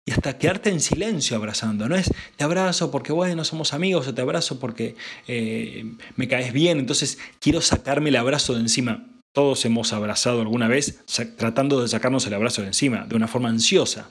y 0.05 0.11
hasta 0.11 0.37
quedarte 0.37 0.71
en 0.71 0.81
silencio 0.81 1.37
abrazando. 1.37 1.87
No 1.87 1.95
es 1.95 2.11
te 2.35 2.43
abrazo 2.43 2.91
porque, 2.91 3.13
bueno, 3.13 3.45
somos 3.45 3.73
amigos 3.73 4.09
o 4.09 4.13
te 4.13 4.21
abrazo 4.21 4.59
porque 4.59 4.97
eh, 5.29 5.85
me 6.17 6.27
caes 6.27 6.51
bien, 6.51 6.79
entonces 6.79 7.17
quiero 7.39 7.61
sacarme 7.61 8.09
el 8.09 8.17
abrazo 8.17 8.55
de 8.55 8.59
encima. 8.59 9.14
Todos 9.35 9.65
hemos 9.65 9.91
abrazado 9.91 10.39
alguna 10.39 10.69
vez 10.69 11.03
tratando 11.35 11.81
de 11.81 11.89
sacarnos 11.89 12.25
el 12.25 12.33
abrazo 12.33 12.61
de 12.61 12.67
encima, 12.67 13.05
de 13.05 13.17
una 13.17 13.27
forma 13.27 13.49
ansiosa. 13.49 14.09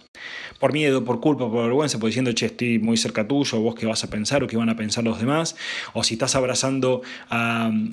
Por 0.60 0.74
miedo, 0.74 1.02
por 1.02 1.20
culpa, 1.20 1.50
por 1.50 1.64
vergüenza, 1.64 1.98
por 1.98 2.10
diciendo, 2.10 2.30
che, 2.32 2.44
estoy 2.44 2.78
muy 2.78 2.98
cerca 2.98 3.26
tuyo, 3.26 3.58
vos 3.58 3.74
qué 3.74 3.86
vas 3.86 4.04
a 4.04 4.10
pensar 4.10 4.44
o 4.44 4.46
qué 4.46 4.58
van 4.58 4.68
a 4.68 4.76
pensar 4.76 5.02
los 5.02 5.18
demás. 5.18 5.56
O 5.94 6.04
si 6.04 6.16
estás 6.16 6.34
abrazando, 6.34 7.00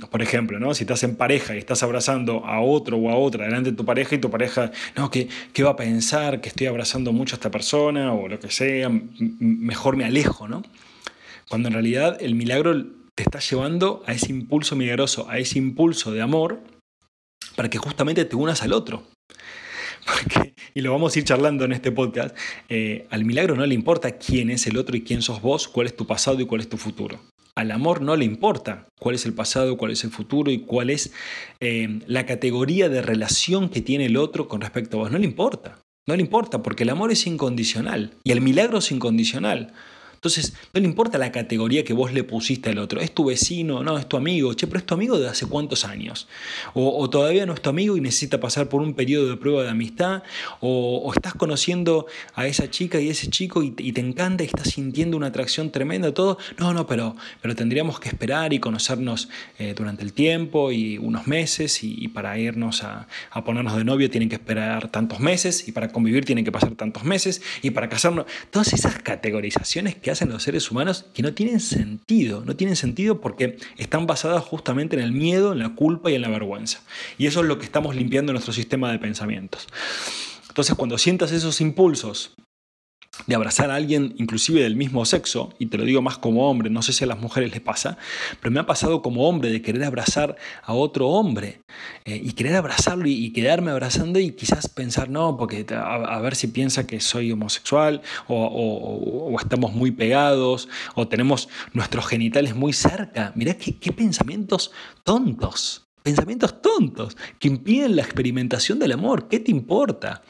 por 0.09 0.21
ejemplo, 0.21 0.59
¿no? 0.59 0.73
si 0.73 0.83
estás 0.83 1.03
en 1.03 1.15
pareja 1.15 1.55
y 1.55 1.59
estás 1.59 1.83
abrazando 1.83 2.45
a 2.45 2.59
otro 2.59 2.97
o 2.97 3.09
a 3.09 3.15
otra 3.15 3.45
delante 3.45 3.71
de 3.71 3.77
tu 3.77 3.85
pareja 3.85 4.15
y 4.15 4.17
tu 4.17 4.29
pareja, 4.29 4.73
no, 4.97 5.09
¿qué, 5.09 5.29
qué 5.53 5.63
va 5.63 5.69
a 5.69 5.75
pensar? 5.77 6.41
Que 6.41 6.49
estoy 6.49 6.67
abrazando 6.67 7.13
mucho 7.13 7.35
a 7.35 7.37
esta 7.37 7.49
persona 7.49 8.13
o 8.13 8.27
lo 8.27 8.41
que 8.41 8.51
sea, 8.51 8.91
mejor 9.39 9.95
me 9.95 10.03
alejo, 10.03 10.49
¿no? 10.49 10.63
Cuando 11.47 11.69
en 11.69 11.75
realidad 11.75 12.17
el 12.19 12.35
milagro 12.35 12.87
te 13.15 13.23
está 13.23 13.39
llevando 13.39 14.03
a 14.05 14.11
ese 14.11 14.31
impulso 14.31 14.75
milagroso, 14.75 15.29
a 15.29 15.37
ese 15.37 15.59
impulso 15.59 16.11
de 16.11 16.21
amor 16.21 16.59
para 17.61 17.69
que 17.69 17.77
justamente 17.77 18.25
te 18.25 18.35
unas 18.35 18.63
al 18.63 18.73
otro. 18.73 19.03
y 20.73 20.81
lo 20.81 20.91
vamos 20.93 21.15
a 21.15 21.19
ir 21.19 21.25
charlando 21.25 21.63
en 21.63 21.73
este 21.73 21.91
podcast, 21.91 22.35
eh, 22.69 23.05
al 23.11 23.23
milagro 23.23 23.55
no 23.55 23.63
le 23.67 23.75
importa 23.75 24.17
quién 24.17 24.49
es 24.49 24.65
el 24.65 24.77
otro 24.77 24.97
y 24.97 25.03
quién 25.03 25.21
sos 25.21 25.43
vos, 25.43 25.67
cuál 25.67 25.85
es 25.85 25.95
tu 25.95 26.07
pasado 26.07 26.41
y 26.41 26.47
cuál 26.47 26.61
es 26.61 26.69
tu 26.69 26.77
futuro. 26.77 27.19
Al 27.55 27.69
amor 27.69 28.01
no 28.01 28.15
le 28.15 28.25
importa 28.25 28.87
cuál 28.99 29.13
es 29.13 29.27
el 29.27 29.35
pasado, 29.35 29.77
cuál 29.77 29.91
es 29.91 30.03
el 30.03 30.09
futuro 30.09 30.49
y 30.49 30.61
cuál 30.61 30.89
es 30.89 31.13
eh, 31.59 31.99
la 32.07 32.25
categoría 32.25 32.89
de 32.89 33.03
relación 33.03 33.69
que 33.69 33.81
tiene 33.81 34.07
el 34.07 34.17
otro 34.17 34.47
con 34.47 34.61
respecto 34.61 34.97
a 34.97 35.01
vos. 35.01 35.11
No 35.11 35.19
le 35.19 35.25
importa. 35.25 35.77
No 36.07 36.15
le 36.15 36.23
importa 36.23 36.63
porque 36.63 36.81
el 36.81 36.89
amor 36.89 37.11
es 37.11 37.27
incondicional 37.27 38.15
y 38.23 38.31
el 38.31 38.41
milagro 38.41 38.79
es 38.79 38.91
incondicional. 38.91 39.71
Entonces, 40.21 40.53
no 40.71 40.79
le 40.79 40.85
importa 40.85 41.17
la 41.17 41.31
categoría 41.31 41.83
que 41.83 41.93
vos 41.93 42.13
le 42.13 42.23
pusiste 42.23 42.69
al 42.69 42.77
otro. 42.77 43.01
Es 43.01 43.11
tu 43.11 43.25
vecino, 43.25 43.81
no, 43.81 43.97
es 43.97 44.07
tu 44.07 44.17
amigo. 44.17 44.53
Che, 44.53 44.67
pero 44.67 44.77
es 44.77 44.85
tu 44.85 44.93
amigo 44.93 45.17
de 45.17 45.27
hace 45.27 45.47
cuántos 45.47 45.83
años. 45.83 46.27
O, 46.75 47.09
todavía 47.09 47.47
no 47.47 47.55
es 47.55 47.61
tu 47.63 47.71
amigo 47.71 47.97
y 47.97 48.01
necesita 48.01 48.39
pasar 48.39 48.69
por 48.69 48.81
un 48.81 48.93
periodo 48.93 49.27
de 49.27 49.37
prueba 49.37 49.63
de 49.63 49.69
amistad. 49.69 50.21
O, 50.59 51.11
estás 51.15 51.33
conociendo 51.33 52.05
a 52.35 52.45
esa 52.45 52.69
chica 52.69 53.01
y 53.01 53.09
ese 53.09 53.31
chico 53.31 53.63
y, 53.63 53.71
te 53.71 53.99
encanta 53.99 54.43
y 54.43 54.45
estás 54.45 54.69
sintiendo 54.69 55.17
una 55.17 55.25
atracción 55.25 55.71
tremenda, 55.71 56.13
todo. 56.13 56.37
No, 56.59 56.71
no, 56.71 56.85
pero, 56.85 57.15
pero 57.41 57.55
tendríamos 57.55 57.99
que 57.99 58.09
esperar 58.09 58.53
y 58.53 58.59
conocernos 58.59 59.27
eh, 59.57 59.73
durante 59.75 60.03
el 60.03 60.13
tiempo 60.13 60.71
y 60.71 60.99
unos 60.99 61.25
meses. 61.25 61.83
Y, 61.83 62.09
para 62.09 62.37
irnos 62.37 62.83
a, 62.83 63.07
a 63.31 63.43
ponernos 63.43 63.75
de 63.75 63.85
novio 63.85 64.07
tienen 64.11 64.29
que 64.29 64.35
esperar 64.35 64.91
tantos 64.91 65.19
meses. 65.19 65.67
Y 65.67 65.71
para 65.71 65.91
convivir 65.91 66.25
tienen 66.25 66.45
que 66.45 66.51
pasar 66.51 66.75
tantos 66.75 67.05
meses. 67.05 67.41
Y 67.63 67.71
para 67.71 67.89
casarnos. 67.89 68.27
Todas 68.51 68.71
esas 68.73 68.99
categorizaciones 68.99 69.95
que 69.95 70.10
hacen 70.11 70.29
los 70.29 70.43
seres 70.43 70.69
humanos 70.71 71.05
que 71.13 71.23
no 71.23 71.33
tienen 71.33 71.59
sentido, 71.59 72.43
no 72.45 72.55
tienen 72.55 72.75
sentido 72.75 73.21
porque 73.21 73.57
están 73.77 74.07
basadas 74.07 74.43
justamente 74.43 74.95
en 74.95 75.01
el 75.01 75.11
miedo, 75.11 75.53
en 75.53 75.59
la 75.59 75.75
culpa 75.75 76.11
y 76.11 76.15
en 76.15 76.21
la 76.21 76.29
vergüenza. 76.29 76.81
Y 77.17 77.27
eso 77.27 77.41
es 77.41 77.47
lo 77.47 77.57
que 77.57 77.65
estamos 77.65 77.95
limpiando 77.95 78.31
en 78.31 78.35
nuestro 78.35 78.53
sistema 78.53 78.91
de 78.91 78.99
pensamientos. 78.99 79.67
Entonces, 80.47 80.75
cuando 80.75 80.97
sientas 80.97 81.31
esos 81.31 81.61
impulsos 81.61 82.35
de 83.27 83.35
abrazar 83.35 83.71
a 83.71 83.75
alguien 83.75 84.15
inclusive 84.17 84.61
del 84.61 84.75
mismo 84.75 85.05
sexo, 85.05 85.53
y 85.59 85.67
te 85.67 85.77
lo 85.77 85.83
digo 85.83 86.01
más 86.01 86.17
como 86.17 86.49
hombre, 86.49 86.69
no 86.69 86.81
sé 86.81 86.93
si 86.93 87.03
a 87.03 87.07
las 87.07 87.19
mujeres 87.19 87.51
les 87.51 87.61
pasa, 87.61 87.97
pero 88.39 88.51
me 88.51 88.59
ha 88.59 88.65
pasado 88.65 89.01
como 89.01 89.27
hombre 89.27 89.51
de 89.51 89.61
querer 89.61 89.83
abrazar 89.83 90.35
a 90.63 90.73
otro 90.73 91.09
hombre 91.09 91.61
eh, 92.05 92.19
y 92.23 92.33
querer 92.33 92.55
abrazarlo 92.55 93.07
y, 93.07 93.31
quedarme 93.31 93.71
abrazando 93.71 94.19
y 94.19 94.31
quizás 94.31 94.67
pensar, 94.67 95.09
no, 95.09 95.37
porque 95.37 95.65
a, 95.73 96.19
ver 96.19 96.35
si 96.35 96.47
piensa 96.47 96.85
que 96.85 96.99
soy 96.99 97.31
homosexual 97.31 98.01
o, 98.27 99.35
estamos 99.39 99.73
muy 99.73 99.91
pegados 99.91 100.67
o 100.95 101.07
tenemos 101.07 101.49
nuestros 101.73 102.05
genitales 102.07 102.55
muy 102.55 102.73
cerca. 102.73 103.31
Mirá 103.35 103.53
qué, 103.55 103.77
qué 103.77 103.91
pensamientos 103.91 104.71
tontos, 105.03 105.87
pensamientos 106.03 106.61
tontos 106.61 107.17
que 107.39 107.47
impiden 107.47 107.95
la 107.95 108.01
experimentación 108.01 108.79
del 108.79 108.91
amor. 108.91 109.27
¿Qué 109.27 109.39
te 109.39 109.51
importa? 109.51 110.23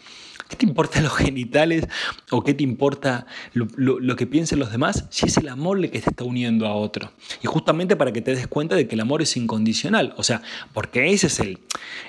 ¿Qué 0.51 0.57
te 0.57 0.65
importa 0.65 0.99
los 0.99 1.13
genitales 1.13 1.87
o 2.29 2.43
qué 2.43 2.53
te 2.53 2.61
importa 2.61 3.25
lo, 3.53 4.15
que 4.17 4.27
piensen 4.27 4.59
los 4.59 4.69
demás 4.69 5.05
si 5.09 5.25
es 5.25 5.37
el 5.37 5.47
amor 5.47 5.77
el 5.77 5.89
que 5.89 6.01
te 6.01 6.09
está 6.09 6.25
uniendo 6.25 6.67
a 6.67 6.75
otro? 6.75 7.09
Y 7.41 7.47
justamente 7.47 7.95
para 7.95 8.11
que 8.11 8.21
te 8.21 8.35
des 8.35 8.47
cuenta 8.47 8.75
de 8.75 8.85
que 8.85 8.95
el 8.95 9.01
amor 9.01 9.21
es 9.21 9.37
incondicional, 9.37 10.13
o 10.17 10.23
sea, 10.23 10.41
porque 10.73 11.13
ese 11.13 11.27
es 11.27 11.39
el, 11.39 11.59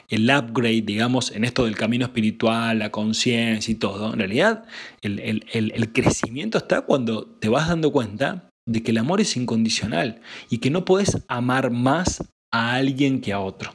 el 0.09 0.29
upgrade, 0.29 0.83
digamos, 0.83 1.31
en 1.31 1.45
esto 1.45 1.67
del 1.67 1.77
camino 1.77 2.05
espiritual, 2.05 2.81
la 2.81 2.91
conciencia 2.91 3.71
y 3.71 3.77
todo. 3.77 4.13
En 4.13 4.19
realidad, 4.19 4.65
el, 5.03 5.21
el 5.53 5.93
crecimiento 5.93 6.59
está 6.59 6.81
cuando 6.81 7.25
te 7.25 7.49
vas 7.49 7.69
dando 7.69 7.93
cuenta 7.93 8.49
de 8.67 8.83
que 8.83 8.91
el 8.91 8.99
amor 8.99 9.21
es 9.21 9.37
incondicional 9.37 10.21
y 10.51 10.59
que 10.59 10.71
no 10.71 10.85
puedes 10.85 11.23
amar 11.29 11.71
más 11.71 12.25
a 12.51 12.75
alguien 12.75 13.21
que 13.21 13.33
a 13.33 13.39
otro. 13.39 13.73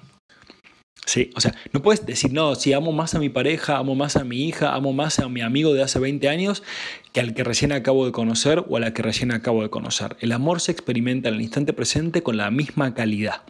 Sí, 1.07 1.31
o 1.37 1.39
sea, 1.39 1.55
no 1.71 1.81
puedes 1.81 2.05
decir, 2.05 2.33
no, 2.33 2.53
si 2.55 2.73
amo 2.73 2.91
más 2.91 3.15
a 3.15 3.19
mi 3.19 3.29
pareja, 3.29 3.77
amo 3.77 3.95
más 3.95 4.17
a 4.17 4.25
mi 4.25 4.45
hija, 4.45 4.75
amo 4.75 4.91
más 4.91 5.19
a 5.19 5.29
mi 5.29 5.39
amigo 5.39 5.73
de 5.73 5.81
hace 5.81 5.99
20 5.99 6.27
años 6.27 6.63
que 7.13 7.21
al 7.21 7.33
que 7.33 7.45
recién 7.45 7.71
acabo 7.71 8.05
de 8.05 8.11
conocer 8.11 8.65
o 8.67 8.75
a 8.75 8.81
la 8.81 8.93
que 8.93 9.03
recién 9.03 9.31
acabo 9.31 9.63
de 9.63 9.69
conocer. 9.69 10.17
El 10.19 10.33
amor 10.33 10.59
se 10.59 10.73
experimenta 10.73 11.29
en 11.29 11.35
el 11.35 11.41
instante 11.41 11.71
presente 11.71 12.23
con 12.23 12.35
la 12.35 12.51
misma 12.51 12.93
calidad. 12.93 13.43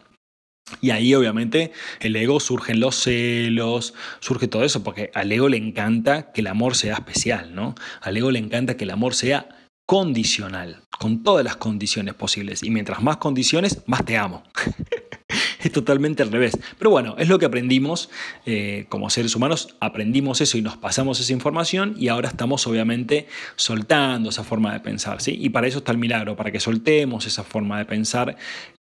Y 0.81 0.91
ahí 0.91 1.15
obviamente 1.15 1.71
el 1.99 2.15
ego 2.15 2.39
surgen 2.39 2.79
los 2.79 2.95
celos, 2.95 3.95
surge 4.19 4.47
todo 4.47 4.63
eso, 4.63 4.83
porque 4.83 5.09
al 5.15 5.31
ego 5.31 5.49
le 5.49 5.57
encanta 5.57 6.31
que 6.33 6.41
el 6.41 6.47
amor 6.47 6.75
sea 6.75 6.93
especial, 6.93 7.55
¿no? 7.55 7.73
Al 8.01 8.17
ego 8.17 8.29
le 8.29 8.37
encanta 8.37 8.77
que 8.77 8.83
el 8.83 8.91
amor 8.91 9.15
sea 9.15 9.49
condicional, 9.87 10.83
con 10.99 11.23
todas 11.23 11.43
las 11.43 11.55
condiciones 11.55 12.13
posibles. 12.13 12.61
Y 12.61 12.69
mientras 12.69 13.01
más 13.01 13.17
condiciones, 13.17 13.81
más 13.87 14.05
te 14.05 14.15
amo. 14.15 14.43
es 15.59 15.71
totalmente 15.71 16.23
al 16.23 16.31
revés. 16.31 16.57
Pero 16.77 16.91
bueno, 16.91 17.15
es 17.17 17.27
lo 17.27 17.39
que 17.39 17.45
aprendimos 17.45 18.09
eh, 18.45 18.85
como 18.89 19.09
seres 19.09 19.35
humanos, 19.35 19.75
aprendimos 19.79 20.41
eso 20.41 20.57
y 20.57 20.61
nos 20.61 20.77
pasamos 20.77 21.19
esa 21.19 21.33
información 21.33 21.95
y 21.97 22.07
ahora 22.09 22.29
estamos 22.29 22.65
obviamente 22.67 23.27
soltando 23.55 24.29
esa 24.29 24.43
forma 24.43 24.73
de 24.73 24.79
pensar. 24.79 25.21
¿sí? 25.21 25.37
Y 25.39 25.49
para 25.49 25.67
eso 25.67 25.79
está 25.79 25.91
el 25.91 25.97
milagro, 25.97 26.35
para 26.35 26.51
que 26.51 26.59
soltemos 26.59 27.25
esa 27.25 27.43
forma 27.43 27.77
de 27.77 27.85
pensar 27.85 28.37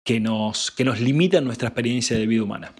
que 0.04 0.20
nos, 0.20 0.70
que 0.70 0.84
nos 0.84 1.00
limita 1.00 1.40
nuestra 1.40 1.68
experiencia 1.68 2.16
de 2.16 2.26
vida 2.26 2.42
humana. 2.42 2.72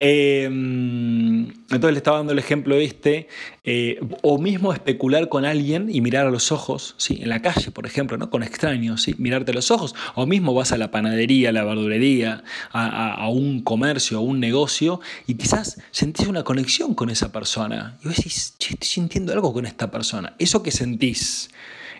Em, 0.00 1.48
entonces 1.48 1.90
le 1.90 1.96
estaba 1.96 2.18
dando 2.18 2.32
el 2.32 2.38
ejemplo 2.38 2.76
este, 2.76 3.26
eh, 3.64 3.98
o 4.22 4.38
mismo 4.38 4.72
especular 4.72 5.28
con 5.28 5.44
alguien 5.44 5.88
y 5.90 6.00
mirar 6.00 6.28
a 6.28 6.30
los 6.30 6.52
ojos, 6.52 6.94
¿sí? 6.98 7.18
en 7.20 7.28
la 7.30 7.42
calle, 7.42 7.72
por 7.72 7.84
ejemplo, 7.84 8.16
¿no? 8.16 8.30
con 8.30 8.44
extraños, 8.44 9.02
¿sí? 9.02 9.16
mirarte 9.18 9.50
a 9.50 9.54
los 9.54 9.72
ojos, 9.72 9.96
o 10.14 10.24
mismo 10.24 10.54
vas 10.54 10.70
a 10.70 10.78
la 10.78 10.92
panadería, 10.92 11.48
a 11.48 11.52
la 11.52 11.64
verdulería, 11.64 12.44
a, 12.70 13.28
un 13.28 13.62
comercio, 13.62 14.18
a 14.18 14.20
un 14.20 14.38
negocio, 14.38 15.00
y 15.26 15.34
quizás 15.34 15.80
sentís 15.90 16.28
una 16.28 16.44
conexión 16.44 16.94
con 16.94 17.10
esa 17.10 17.32
persona, 17.32 17.98
y 18.04 18.06
vos 18.06 18.16
decís, 18.16 18.54
estoy 18.56 18.76
sintiendo 18.80 19.32
algo 19.32 19.52
con 19.52 19.66
esta 19.66 19.90
persona. 19.90 20.36
Eso 20.38 20.62
que 20.62 20.70
sentís, 20.70 21.50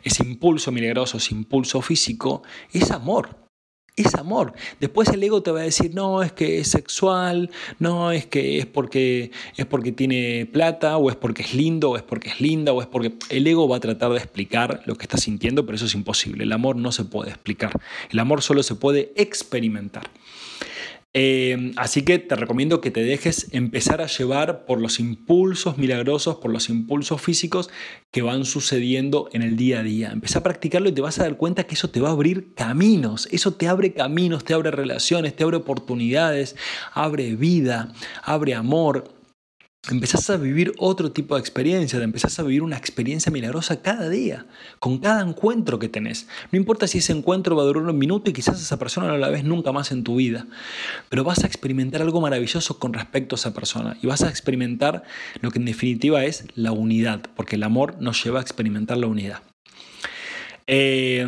ese 0.04 0.22
impulso 0.22 0.70
milagroso, 0.70 1.16
ese 1.16 1.34
impulso 1.34 1.82
físico, 1.82 2.44
es 2.72 2.92
amor 2.92 3.47
es 4.02 4.14
amor. 4.14 4.52
Después 4.80 5.08
el 5.08 5.22
ego 5.22 5.42
te 5.42 5.50
va 5.50 5.60
a 5.60 5.64
decir, 5.64 5.94
no, 5.94 6.22
es 6.22 6.32
que 6.32 6.60
es 6.60 6.68
sexual, 6.68 7.50
no, 7.78 8.12
es 8.12 8.26
que 8.26 8.58
es 8.58 8.66
porque, 8.66 9.30
es 9.56 9.66
porque 9.66 9.92
tiene 9.92 10.48
plata, 10.52 10.96
o 10.96 11.10
es 11.10 11.16
porque 11.16 11.42
es 11.42 11.54
lindo, 11.54 11.90
o 11.90 11.96
es 11.96 12.02
porque 12.02 12.30
es 12.30 12.40
linda, 12.40 12.72
o 12.72 12.80
es 12.80 12.86
porque... 12.86 13.12
El 13.30 13.46
ego 13.46 13.68
va 13.68 13.76
a 13.76 13.80
tratar 13.80 14.10
de 14.10 14.18
explicar 14.18 14.82
lo 14.86 14.96
que 14.96 15.04
está 15.04 15.16
sintiendo, 15.16 15.64
pero 15.64 15.76
eso 15.76 15.86
es 15.86 15.94
imposible. 15.94 16.44
El 16.44 16.52
amor 16.52 16.76
no 16.76 16.92
se 16.92 17.04
puede 17.04 17.30
explicar. 17.30 17.72
El 18.10 18.18
amor 18.18 18.42
solo 18.42 18.62
se 18.62 18.74
puede 18.74 19.12
experimentar. 19.16 20.10
Em, 21.14 21.72
así 21.76 22.02
que 22.02 22.18
te 22.18 22.36
recomiendo 22.36 22.82
que 22.82 22.90
te 22.90 23.02
dejes 23.02 23.48
empezar 23.52 24.02
a 24.02 24.06
llevar 24.06 24.66
por 24.66 24.78
los 24.78 25.00
impulsos 25.00 25.78
milagrosos, 25.78 26.36
por 26.36 26.52
los 26.52 26.68
impulsos 26.68 27.22
físicos 27.22 27.70
que 28.10 28.20
van 28.20 28.44
sucediendo 28.44 29.30
en 29.32 29.40
el 29.40 29.56
día 29.56 29.80
a 29.80 29.82
día. 29.82 30.10
Empieza 30.12 30.40
a 30.40 30.42
practicarlo 30.42 30.90
y 30.90 30.92
te 30.92 31.00
vas 31.00 31.18
a 31.18 31.22
dar 31.22 31.38
cuenta 31.38 31.64
que 31.64 31.74
eso 31.74 31.88
te 31.88 32.00
va 32.00 32.10
a 32.10 32.12
abrir 32.12 32.52
caminos, 32.54 33.26
eso 33.32 33.54
te 33.54 33.68
abre 33.68 33.94
caminos, 33.94 34.44
te 34.44 34.52
abre 34.52 34.70
relaciones, 34.70 35.34
te 35.34 35.44
abre 35.44 35.56
oportunidades, 35.56 36.56
abre 36.92 37.34
vida, 37.36 37.92
abre 38.22 38.54
amor, 38.54 39.17
empezás 39.94 40.28
a 40.30 40.36
vivir 40.36 40.72
otro 40.78 41.12
tipo 41.12 41.34
de 41.34 41.40
experiencia, 41.40 42.02
empezás 42.02 42.38
a 42.38 42.42
vivir 42.42 42.62
una 42.62 42.76
experiencia 42.76 43.32
milagrosa 43.32 43.80
cada 43.82 44.08
día, 44.08 44.46
con 44.78 44.98
cada 44.98 45.22
encuentro 45.22 45.78
que 45.78 45.88
tenés. 45.88 46.28
No 46.52 46.58
importa 46.58 46.86
si 46.86 46.98
ese 46.98 47.12
encuentro 47.12 47.56
va 47.56 47.62
a 47.62 47.66
durar 47.66 47.84
un 47.84 47.98
minuto 47.98 48.30
y 48.30 48.32
quizás 48.32 48.60
esa 48.60 48.78
persona 48.78 49.08
no 49.08 49.18
la 49.18 49.28
ves 49.28 49.44
nunca 49.44 49.72
más 49.72 49.92
en 49.92 50.04
tu 50.04 50.16
vida, 50.16 50.46
pero 51.08 51.24
vas 51.24 51.44
a 51.44 51.46
experimentar 51.46 52.02
algo 52.02 52.20
maravilloso 52.20 52.78
con 52.78 52.92
respecto 52.92 53.34
a 53.34 53.38
esa 53.38 53.54
persona 53.54 53.96
y 54.02 54.06
vas 54.06 54.22
a 54.22 54.28
experimentar 54.28 55.04
lo 55.40 55.50
que 55.50 55.58
en 55.58 55.64
definitiva 55.64 56.24
es 56.24 56.44
la 56.54 56.72
unidad, 56.72 57.22
porque 57.36 57.56
el 57.56 57.62
amor 57.62 58.00
nos 58.00 58.22
lleva 58.22 58.40
a 58.40 58.42
experimentar 58.42 58.96
la 58.96 59.06
unidad. 59.06 59.42
Eh, 60.66 61.26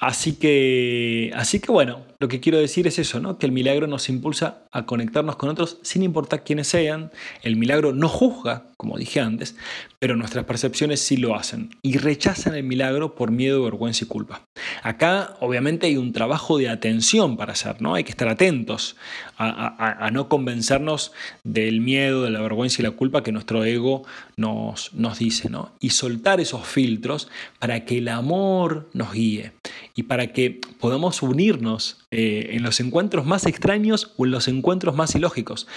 así, 0.00 0.34
que, 0.34 1.32
así 1.34 1.60
que 1.60 1.70
bueno, 1.72 2.02
lo 2.18 2.28
que 2.28 2.40
quiero 2.40 2.58
decir 2.58 2.86
es 2.86 2.98
eso, 2.98 3.20
¿no? 3.20 3.38
que 3.38 3.46
el 3.46 3.52
milagro 3.52 3.86
nos 3.86 4.08
impulsa 4.08 4.62
a 4.72 4.86
conectarnos 4.86 5.36
con 5.36 5.50
otros 5.50 5.78
sin 5.82 6.02
importar 6.02 6.42
quiénes 6.42 6.68
sean. 6.68 7.10
El 7.42 7.56
milagro 7.56 7.92
no 7.92 8.08
juzga, 8.08 8.64
como 8.76 8.96
dije 8.96 9.20
antes, 9.20 9.56
pero 9.98 10.16
nuestras 10.16 10.44
percepciones 10.44 11.00
sí 11.00 11.16
lo 11.16 11.34
hacen 11.34 11.76
y 11.82 11.98
rechazan 11.98 12.54
el 12.54 12.64
milagro 12.64 13.14
por 13.14 13.30
miedo, 13.30 13.62
vergüenza 13.62 14.04
y 14.04 14.08
culpa. 14.08 14.42
Acá 14.82 15.36
obviamente 15.40 15.86
hay 15.86 15.96
un 15.96 16.12
trabajo 16.12 16.58
de 16.58 16.68
atención 16.68 17.36
para 17.36 17.52
hacer, 17.52 17.82
¿no? 17.82 17.94
Hay 17.94 18.04
que 18.04 18.10
estar 18.10 18.28
atentos 18.28 18.96
a, 19.36 20.10
no 20.12 20.28
convencernos 20.28 21.12
del 21.42 21.80
miedo, 21.80 22.22
de 22.22 22.30
la 22.30 22.40
vergüenza 22.40 22.80
y 22.80 22.84
la 22.84 22.92
culpa 22.92 23.22
que 23.22 23.32
nuestro 23.32 23.64
ego 23.64 24.04
nos, 24.36 24.94
nos 24.94 25.18
dice, 25.18 25.50
¿no? 25.50 25.72
Y 25.80 25.90
soltar 25.90 26.40
esos 26.40 26.66
filtros 26.66 27.28
para 27.58 27.84
que 27.84 27.98
el 27.98 28.08
amor 28.08 28.88
nos 28.92 29.12
guíe 29.12 29.52
y 29.94 30.04
para 30.04 30.32
que 30.32 30.60
podamos 30.80 31.22
unirnos 31.22 32.04
eh, 32.10 32.50
en 32.52 32.62
los 32.62 32.80
encuentros 32.80 33.26
más 33.26 33.46
extraños 33.46 34.12
o 34.16 34.24
en 34.24 34.32
los 34.32 34.48
encuentros 34.48 34.96
más 34.96 35.14
ilógicos. 35.14 35.68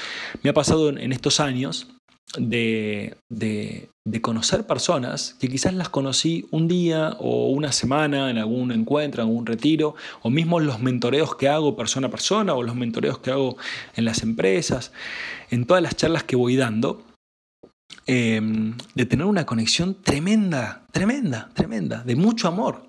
Me 0.41 0.49
ha 0.49 0.53
pasado 0.53 0.89
en, 0.89 1.11
estos 1.11 1.39
años 1.39 1.87
de, 2.37 3.15
conocer 4.21 4.65
personas 4.65 5.35
que 5.39 5.47
quizás 5.47 5.73
las 5.75 5.89
conocí 5.89 6.47
un 6.49 6.67
día 6.67 7.15
o 7.19 7.49
una 7.49 7.71
semana 7.71 8.31
en 8.31 8.39
algún 8.39 8.71
encuentro, 8.71 9.21
en 9.21 9.29
algún 9.29 9.45
retiro, 9.45 9.95
o 10.23 10.31
mismo 10.31 10.59
los 10.59 10.81
mentoreos 10.81 11.35
que 11.35 11.47
hago 11.47 11.75
persona 11.75 12.07
a 12.07 12.11
persona 12.11 12.55
o 12.55 12.63
los 12.63 12.75
mentoreos 12.75 13.19
que 13.19 13.31
hago 13.31 13.57
en 13.95 14.05
las 14.05 14.23
empresas, 14.23 14.91
en 15.51 15.65
todas 15.65 15.83
las 15.83 15.95
charlas 15.95 16.23
que 16.23 16.35
voy 16.35 16.55
dando, 16.55 17.03
em, 18.07 18.75
de 18.95 19.05
tener 19.05 19.27
una 19.27 19.45
conexión 19.45 20.01
tremenda, 20.01 20.85
tremenda, 20.91 21.49
tremenda, 21.53 22.03
de 22.03 22.15
mucho 22.15 22.47
amor, 22.47 22.86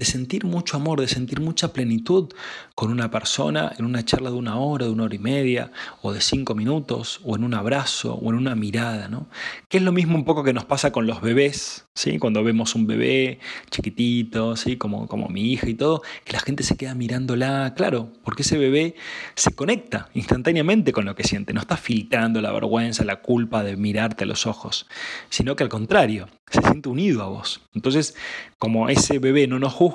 de 0.00 0.06
sentir 0.06 0.46
mucho 0.46 0.78
amor, 0.78 0.98
de 0.98 1.08
sentir 1.08 1.42
mucha 1.42 1.74
plenitud 1.74 2.32
con 2.74 2.90
una 2.90 3.10
persona 3.10 3.70
en 3.78 3.84
una 3.84 4.02
charla 4.02 4.30
de 4.30 4.36
una 4.36 4.56
hora, 4.56 4.86
de 4.86 4.92
una 4.92 5.04
hora 5.04 5.14
y 5.14 5.18
media, 5.18 5.72
o 6.00 6.14
de 6.14 6.22
cinco 6.22 6.54
minutos, 6.54 7.20
o 7.22 7.36
en 7.36 7.44
un 7.44 7.52
abrazo, 7.52 8.14
o 8.14 8.30
en 8.30 8.36
una 8.36 8.54
mirada, 8.54 9.08
¿no? 9.08 9.28
Que 9.68 9.76
es 9.76 9.82
lo 9.82 9.92
mismo 9.92 10.14
un 10.16 10.24
poco 10.24 10.42
que 10.42 10.54
nos 10.54 10.64
pasa 10.64 10.90
con 10.90 11.06
los 11.06 11.20
bebés, 11.20 11.86
¿sí? 11.94 12.18
Cuando 12.18 12.42
vemos 12.42 12.74
un 12.74 12.86
bebé 12.86 13.40
chiquitito, 13.70 14.56
¿sí? 14.56 14.78
Como, 14.78 15.06
como 15.06 15.28
mi 15.28 15.52
hija 15.52 15.68
y 15.68 15.74
todo, 15.74 16.00
que 16.24 16.32
la 16.32 16.40
gente 16.40 16.62
se 16.62 16.78
queda 16.78 16.94
mirándola, 16.94 17.74
claro, 17.76 18.10
porque 18.24 18.40
ese 18.40 18.56
bebé 18.56 18.94
se 19.34 19.52
conecta 19.52 20.08
instantáneamente 20.14 20.92
con 20.92 21.04
lo 21.04 21.14
que 21.14 21.24
siente, 21.24 21.52
no 21.52 21.60
está 21.60 21.76
filtrando 21.76 22.40
la 22.40 22.52
vergüenza, 22.52 23.04
la 23.04 23.20
culpa 23.20 23.62
de 23.62 23.76
mirarte 23.76 24.24
a 24.24 24.26
los 24.26 24.46
ojos, 24.46 24.86
sino 25.28 25.56
que 25.56 25.64
al 25.64 25.68
contrario, 25.68 26.26
se 26.50 26.62
siente 26.62 26.88
unido 26.88 27.22
a 27.22 27.28
vos. 27.28 27.60
Entonces, 27.74 28.16
como 28.58 28.88
ese 28.88 29.18
bebé 29.18 29.46
no 29.46 29.58
nos 29.58 29.72
juzga, 29.72 29.89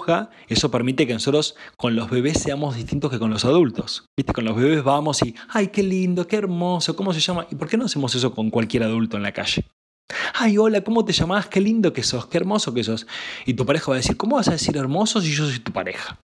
eso 0.47 0.71
permite 0.71 1.07
que 1.07 1.13
nosotros 1.13 1.55
con 1.77 1.95
los 1.95 2.09
bebés 2.09 2.39
seamos 2.39 2.75
distintos 2.75 3.11
que 3.11 3.19
con 3.19 3.31
los 3.31 3.45
adultos. 3.45 4.05
¿Viste? 4.17 4.33
Con 4.33 4.45
los 4.45 4.55
bebés 4.55 4.83
vamos 4.83 5.21
y, 5.23 5.35
ay, 5.49 5.67
qué 5.67 5.83
lindo, 5.83 6.27
qué 6.27 6.37
hermoso, 6.37 6.95
¿cómo 6.95 7.13
se 7.13 7.19
llama? 7.19 7.47
¿Y 7.51 7.55
por 7.55 7.67
qué 7.67 7.77
no 7.77 7.85
hacemos 7.85 8.13
eso 8.15 8.33
con 8.33 8.49
cualquier 8.49 8.83
adulto 8.83 9.17
en 9.17 9.23
la 9.23 9.31
calle? 9.31 9.65
Ay, 10.33 10.57
hola, 10.57 10.81
¿cómo 10.81 11.03
te 11.03 11.13
llamás? 11.13 11.47
Qué 11.47 11.61
lindo 11.61 11.93
que 11.93 12.03
sos, 12.03 12.27
qué 12.27 12.37
hermoso 12.37 12.73
que 12.73 12.83
sos. 12.83 13.07
Y 13.45 13.53
tu 13.53 13.65
pareja 13.65 13.87
va 13.89 13.95
a 13.95 13.97
decir, 13.97 14.17
¿cómo 14.17 14.35
vas 14.35 14.47
a 14.47 14.51
decir 14.51 14.77
hermoso 14.77 15.21
si 15.21 15.33
yo 15.33 15.45
soy 15.45 15.59
tu 15.59 15.71
pareja? 15.71 16.19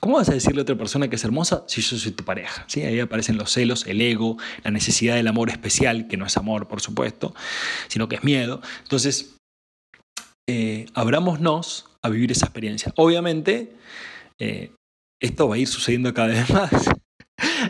¿Cómo 0.00 0.16
vas 0.16 0.28
a 0.28 0.34
decirle 0.34 0.60
a 0.60 0.62
otra 0.62 0.76
persona 0.76 1.08
que 1.08 1.14
es 1.14 1.24
hermosa 1.24 1.62
si 1.68 1.80
yo 1.80 1.96
soy 1.96 2.10
tu 2.10 2.24
pareja? 2.24 2.64
¿Sí? 2.66 2.82
Ahí 2.82 2.98
aparecen 2.98 3.36
los 3.36 3.52
celos, 3.52 3.86
el 3.86 4.00
ego, 4.00 4.36
la 4.64 4.72
necesidad 4.72 5.14
del 5.14 5.28
amor 5.28 5.48
especial, 5.48 6.08
que 6.08 6.16
no 6.16 6.26
es 6.26 6.36
amor, 6.36 6.66
por 6.66 6.80
supuesto, 6.80 7.34
sino 7.86 8.08
que 8.08 8.16
es 8.16 8.24
miedo. 8.24 8.60
Entonces, 8.82 9.36
eh, 10.48 10.86
abrámonos 10.94 11.86
a 12.02 12.08
vivir 12.08 12.32
esa 12.32 12.46
experiencia. 12.46 12.92
Obviamente, 12.96 13.76
eh, 14.38 14.72
esto 15.20 15.48
va 15.48 15.54
a 15.54 15.58
ir 15.58 15.68
sucediendo 15.68 16.12
cada 16.12 16.28
vez 16.28 16.50
más. 16.54 16.90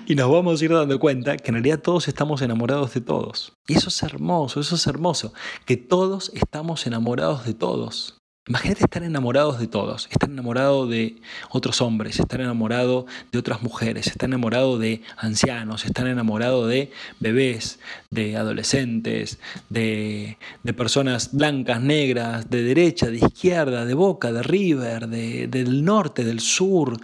Y 0.06 0.14
nos 0.14 0.30
vamos 0.30 0.60
a 0.60 0.64
ir 0.64 0.72
dando 0.72 0.98
cuenta 0.98 1.36
que 1.36 1.50
en 1.50 1.54
realidad 1.54 1.80
todos 1.80 2.08
estamos 2.08 2.42
enamorados 2.42 2.92
de 2.94 3.00
todos. 3.00 3.54
Y 3.68 3.74
eso 3.74 3.88
es 3.88 4.02
hermoso, 4.02 4.60
eso 4.60 4.74
es 4.74 4.86
hermoso, 4.86 5.32
que 5.66 5.76
todos 5.76 6.30
estamos 6.34 6.86
enamorados 6.86 7.44
de 7.44 7.54
todos. 7.54 8.21
Imagínate 8.49 8.82
estar 8.82 9.04
enamorados 9.04 9.61
de 9.61 9.68
todos, 9.68 10.08
estar 10.11 10.28
enamorado 10.28 10.88
de 10.88 11.22
otros 11.50 11.80
hombres, 11.80 12.18
estar 12.18 12.40
enamorado 12.40 13.06
de 13.30 13.38
otras 13.38 13.62
mujeres, 13.62 14.08
estar 14.08 14.28
enamorado 14.28 14.80
de 14.80 15.00
ancianos, 15.16 15.84
estar 15.84 16.08
enamorado 16.08 16.66
de 16.66 16.90
bebés, 17.20 17.78
de 18.11 18.37
adolescentes, 18.37 19.38
de, 19.68 20.38
personas 20.76 21.30
blancas, 21.32 21.80
negras, 21.80 22.50
de 22.50 22.64
derecha, 22.64 23.06
de 23.06 23.18
izquierda, 23.18 23.84
de 23.84 23.94
Boca, 23.94 24.32
de 24.32 24.42
River, 24.42 25.06
de, 25.06 25.46
del 25.46 25.84
norte, 25.84 26.25
del 26.25 26.40
sur, 26.40 26.99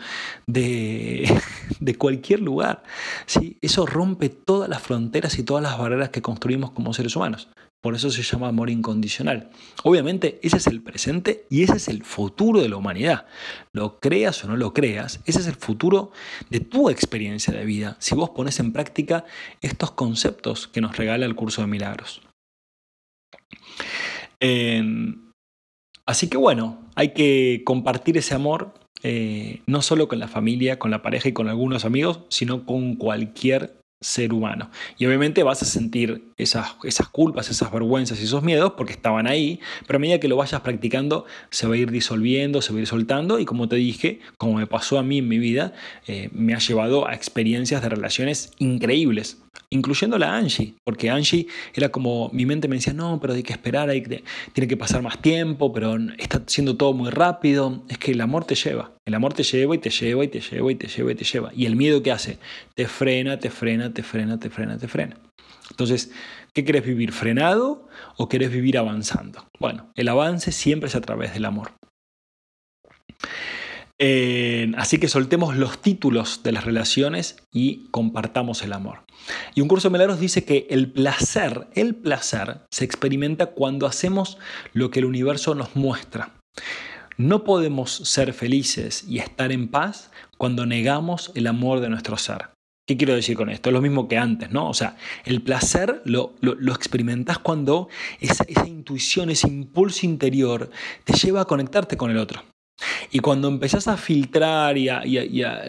de, 0.49 1.41
de 1.79 1.95
cualquier 1.95 2.41
lugar. 2.41 2.83
¿sí? 3.27 3.59
Eso 3.61 3.87
rompe 3.87 4.29
todas 4.29 4.69
las 4.69 4.83
fronteras 4.83 5.39
y 5.39 5.45
todas 5.45 5.63
las 5.63 5.79
barreras 5.79 6.09
que 6.09 6.21
construimos 6.21 6.73
como 6.73 6.93
seres 6.93 7.15
humanos. 7.15 7.49
Por 7.81 7.95
eso 7.95 8.11
se 8.11 8.23
llama 8.23 8.49
amor 8.49 8.71
incondicional. 8.71 9.51
Obviamente 9.85 10.41
ese 10.43 10.57
es 10.57 10.67
el 10.67 10.83
presente 10.83 11.47
y 11.49 11.63
ese 11.63 11.77
es 11.77 11.89
el 11.89 12.03
futuro 12.03 12.61
de 12.61 12.69
la 12.69 12.77
humanidad. 12.77 13.27
Lo 13.73 14.01
creas 14.01 14.43
o 14.45 14.49
no 14.49 14.57
lo 14.57 14.75
creas, 14.75 15.21
ese 15.27 15.39
es 15.41 15.47
el 15.47 15.55
futuro 15.55 16.11
de 16.51 16.61
tu 16.61 16.91
experiencia 16.91 17.53
de 17.53 17.65
vida 17.65 17.97
si 18.01 18.15
vos 18.15 18.31
pones 18.31 18.59
en 18.59 18.73
práctica 18.73 19.25
estos 19.61 19.93
conceptos 19.93 20.67
que 20.67 20.81
nos 20.81 20.97
regala 20.97 21.25
el 21.25 21.37
curso 21.37 21.61
de 21.61 21.69
milagros. 21.69 22.23
así 26.07 26.29
que 26.29 26.37
bueno, 26.37 26.81
hay 26.95 27.13
que 27.13 27.63
compartir 27.65 28.19
ese 28.19 28.35
amor 28.35 28.75
eh, 29.03 29.63
no 29.67 29.83
solo 29.83 30.09
con 30.09 30.19
la 30.19 30.29
familia, 30.29 30.79
con 30.79 30.91
la 30.91 31.03
pareja 31.03 31.29
y 31.29 31.33
con 31.33 31.49
algunos 31.49 31.85
amigos, 31.85 32.21
sino 32.29 32.67
con 32.67 32.97
cualquier 32.97 33.78
ser 34.01 34.33
humano. 34.33 34.71
Y 34.97 35.07
obviamente 35.07 35.43
vas 35.43 35.63
a 35.63 35.65
sentir 35.65 36.23
esas, 36.37 36.77
esas 36.85 37.09
culpas, 37.09 37.51
esas 37.51 37.73
vergüenzas 37.73 38.21
y 38.21 38.25
esos 38.25 38.43
miedos 38.43 38.75
porque 38.77 38.93
estaban 38.93 39.27
ahí, 39.27 39.61
pero 39.87 39.97
a 39.97 40.01
medida 40.01 40.21
que 40.21 40.29
lo 40.29 40.37
vayas 40.37 40.61
practicando 40.61 41.25
se 41.51 41.67
va 41.67 41.75
a 41.75 41.79
ir 41.79 41.91
disolviendo, 41.91 42.63
se 42.63 42.73
va 42.73 42.79
a 42.79 42.83
ir 42.83 42.87
soltando 42.87 43.39
y 43.39 43.45
como 43.45 43.69
te 43.69 43.77
dije, 43.77 44.21
como 44.37 44.55
me 44.55 44.67
pasó 44.67 44.99
a 44.99 45.03
mí 45.03 45.19
en 45.19 45.29
mi 45.29 45.39
vida, 45.39 45.73
eh, 46.07 46.29
me 46.33 46.55
ha 46.55 46.59
llevado 46.59 47.09
a 47.09 47.15
experiencias 47.15 47.83
de 47.83 47.89
relaciones 47.89 48.53
increíbles 48.59 49.39
incluyendo 49.71 50.19
la 50.19 50.37
Angie, 50.37 50.75
porque 50.85 51.11
Angie 51.11 51.47
era 51.75 51.91
como, 51.91 52.31
mi 52.33 52.47
mente 52.47 52.69
me 52.69 52.77
decía, 52.77 52.93
no, 52.93 53.21
pero 53.21 53.35
hay 53.35 53.43
que 53.43 53.53
esperar, 53.53 53.91
hay 53.91 54.03
tiene 54.03 54.69
que 54.69 54.77
pasar 54.77 55.03
más 55.03 55.21
tiempo, 55.21 55.73
pero 55.73 55.97
está 56.19 56.43
siendo 56.47 56.77
todo 56.77 56.93
muy 56.93 57.11
rápido. 57.11 57.83
Es 57.89 57.99
que 57.99 58.13
el 58.13 58.21
amor 58.21 58.45
te 58.45 58.55
lleva, 58.55 58.93
el 59.05 59.15
amor 59.15 59.35
te 59.35 59.43
lleva 59.43 59.75
y 59.75 59.79
te 59.79 59.91
lleva 59.91 60.25
y 60.25 60.29
te 60.29 60.41
lleva 60.41 60.73
y 60.73 60.75
te 60.75 60.89
lleva 60.89 61.13
y 61.13 61.15
te 61.15 61.25
lleva. 61.25 61.53
Y 61.55 61.67
el 61.67 61.77
miedo 61.77 62.03
que 62.03 62.13
hace, 62.13 62.39
te 62.75 62.87
frena, 62.87 63.39
te 63.39 63.51
frena, 63.51 63.93
te 63.93 64.03
frena, 64.03 64.39
te 64.39 64.51
frena, 64.51 64.79
te 64.79 64.89
frena. 64.89 65.17
Entonces, 65.71 66.11
¿qué 66.55 66.65
querés 66.65 66.85
vivir? 66.85 67.13
¿Frenado 67.13 67.87
o 68.17 68.29
querés 68.29 68.51
vivir 68.51 68.79
avanzando? 68.79 69.47
Bueno, 69.59 69.91
el 69.95 70.09
avance 70.09 70.53
siempre 70.53 70.89
es 70.89 70.95
a 70.95 71.01
través 71.01 71.35
del 71.35 71.45
amor. 71.45 71.73
Así 74.01 74.99
que 74.99 75.09
soltemos 75.09 75.57
los 75.57 75.83
títulos 75.83 76.43
de 76.45 76.53
las 76.53 76.65
relaciones 76.65 77.37
y 77.53 77.89
compartamos 77.91 78.63
el 78.63 78.73
amor. 78.73 79.05
Y 79.55 79.61
un 79.61 79.69
curso 79.69 79.89
de 79.89 79.93
milagros 79.93 80.21
dice 80.21 80.45
que 80.45 80.67
el 80.71 80.91
placer, 80.91 81.67
el 81.75 81.95
placer 81.97 82.61
se 82.71 82.85
experimenta 82.85 83.47
cuando 83.47 83.87
hacemos 83.87 84.39
lo 84.73 84.91
que 84.91 85.01
el 85.01 85.05
universo 85.05 85.55
nos 85.55 85.75
muestra. 85.75 86.35
No 87.17 87.43
podemos 87.43 87.91
ser 87.91 88.33
felices 88.33 89.05
y 89.09 89.19
estar 89.19 89.51
en 89.51 89.69
paz 89.69 90.13
cuando 90.37 90.67
negamos 90.67 91.33
el 91.35 91.49
amor 91.49 91.81
de 91.81 91.89
nuestro 91.89 92.17
ser. 92.17 92.51
¿Qué 92.87 92.97
quiero 92.97 93.15
decir 93.15 93.37
con 93.37 93.51
esto? 93.51 93.69
Es 93.69 93.75
lo 93.75 93.83
mismo 93.83 94.09
que 94.09 94.17
antes, 94.17 94.51
¿no? 94.51 94.71
O 94.71 94.73
sea, 94.73 94.97
el 95.25 95.43
placer 95.43 96.01
lo, 96.05 96.37
experimentas 96.73 97.39
cuando 97.39 97.89
esa 98.21 98.47
intuición, 98.67 99.31
ese 99.31 99.49
impulso 99.49 100.07
interior 100.07 100.71
te 101.05 101.13
lleva 101.15 101.43
a 101.43 101.45
conectarte 101.45 101.97
con 101.97 102.11
el 102.11 102.17
otro. 102.19 102.45
Y 103.11 103.21
cuando 103.21 103.49
empezás 103.49 103.89
a 103.89 103.97
filtrar 103.97 104.77
y 104.79 104.89
a, 104.89 105.03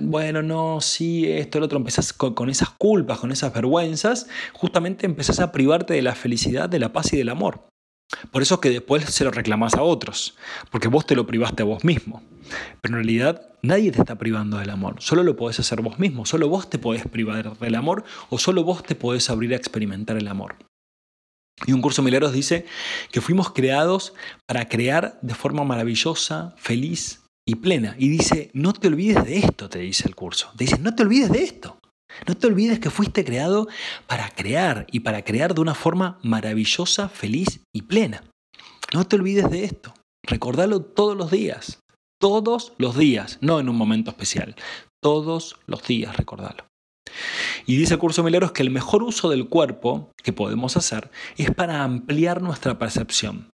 bueno, 0.01 0.41
no, 0.41 0.81
sí, 0.81 1.27
esto, 1.27 1.57
el 1.57 1.63
otro, 1.63 1.77
empezás 1.77 2.13
con, 2.13 2.49
esas 2.49 2.69
culpas, 2.69 3.19
con 3.19 3.31
esas 3.31 3.53
vergüenzas, 3.53 4.27
justamente 4.53 5.05
empezás 5.05 5.39
a 5.39 5.51
privarte 5.51 5.93
de 5.93 6.01
la 6.01 6.15
felicidad, 6.15 6.69
de 6.69 6.79
la 6.79 6.93
paz 6.93 7.13
y 7.13 7.17
del 7.17 7.29
amor. 7.29 7.67
Por 8.31 8.41
eso 8.41 8.55
es 8.55 8.61
que 8.61 8.69
después 8.71 9.05
se 9.05 9.23
lo 9.23 9.31
reclamás 9.31 9.75
a 9.75 9.83
otros, 9.83 10.35
porque 10.71 10.87
vos 10.87 11.05
te 11.05 11.15
lo 11.15 11.27
privaste 11.27 11.63
a 11.63 11.65
vos 11.65 11.83
mismo. 11.83 12.23
Pero 12.81 12.95
en 12.97 13.03
realidad 13.03 13.49
nadie 13.61 13.91
te 13.91 13.99
está 13.99 14.15
privando 14.15 14.57
del 14.57 14.71
amor, 14.71 14.95
solo 14.99 15.23
lo 15.23 15.35
podés 15.35 15.59
hacer 15.59 15.81
vos 15.81 15.99
mismo, 15.99 16.25
solo 16.25 16.49
vos 16.49 16.69
te 16.69 16.79
podés 16.79 17.07
privar 17.07 17.57
del 17.57 17.75
amor 17.75 18.03
o 18.29 18.39
solo 18.39 18.63
vos 18.63 18.83
te 18.83 18.95
podés 18.95 19.29
abrir 19.29 19.53
a 19.53 19.57
experimentar 19.57 20.17
el 20.17 20.27
amor. 20.27 20.55
Y 21.65 21.73
un 21.73 21.81
curso 21.81 22.01
Milagros 22.01 22.33
dice 22.33 22.65
que 23.11 23.21
fuimos 23.21 23.51
creados 23.51 24.13
para 24.47 24.67
crear 24.67 25.19
de 25.21 25.35
forma 25.35 25.63
maravillosa, 25.63 26.55
feliz 26.57 27.21
y 27.45 27.55
plena. 27.55 27.95
Y 27.97 28.09
dice, 28.09 28.49
no 28.53 28.73
te 28.73 28.87
olvides 28.87 29.23
de 29.25 29.39
esto, 29.39 29.69
te 29.69 29.79
dice 29.79 30.07
el 30.07 30.15
curso. 30.15 30.51
Te 30.55 30.65
dice, 30.65 30.77
no 30.79 30.95
te 30.95 31.03
olvides 31.03 31.31
de 31.31 31.43
esto. 31.43 31.79
No 32.27 32.35
te 32.35 32.47
olvides 32.47 32.79
que 32.79 32.89
fuiste 32.89 33.23
creado 33.23 33.67
para 34.07 34.29
crear 34.29 34.87
y 34.91 35.01
para 35.01 35.23
crear 35.23 35.53
de 35.53 35.61
una 35.61 35.75
forma 35.75 36.19
maravillosa, 36.23 37.09
feliz 37.09 37.61
y 37.73 37.83
plena. 37.83 38.23
No 38.93 39.05
te 39.05 39.15
olvides 39.15 39.49
de 39.49 39.63
esto. 39.63 39.93
Recordalo 40.23 40.81
todos 40.81 41.15
los 41.15 41.31
días. 41.31 41.79
Todos 42.19 42.73
los 42.77 42.97
días, 42.97 43.37
no 43.41 43.59
en 43.59 43.69
un 43.69 43.77
momento 43.77 44.11
especial. 44.11 44.55
Todos 45.01 45.57
los 45.67 45.83
días 45.83 46.17
recordalo. 46.17 46.68
Y 47.65 47.77
dice 47.77 47.93
el 47.93 47.99
curso 47.99 48.23
Milagros 48.23 48.51
que 48.51 48.63
el 48.63 48.71
mejor 48.71 49.03
uso 49.03 49.29
del 49.29 49.47
cuerpo 49.47 50.11
que 50.23 50.33
podemos 50.33 50.77
hacer 50.77 51.11
es 51.37 51.51
para 51.51 51.83
ampliar 51.83 52.41
nuestra 52.41 52.77
percepción 52.79 53.49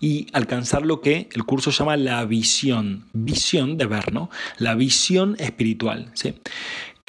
y 0.00 0.26
alcanzar 0.32 0.84
lo 0.84 1.00
que 1.00 1.28
el 1.32 1.44
curso 1.44 1.70
llama 1.70 1.96
la 1.96 2.24
visión, 2.24 3.06
visión 3.12 3.76
de 3.76 3.86
ver, 3.86 4.12
¿no? 4.12 4.30
La 4.58 4.74
visión 4.74 5.36
espiritual, 5.38 6.10
¿sí? 6.14 6.34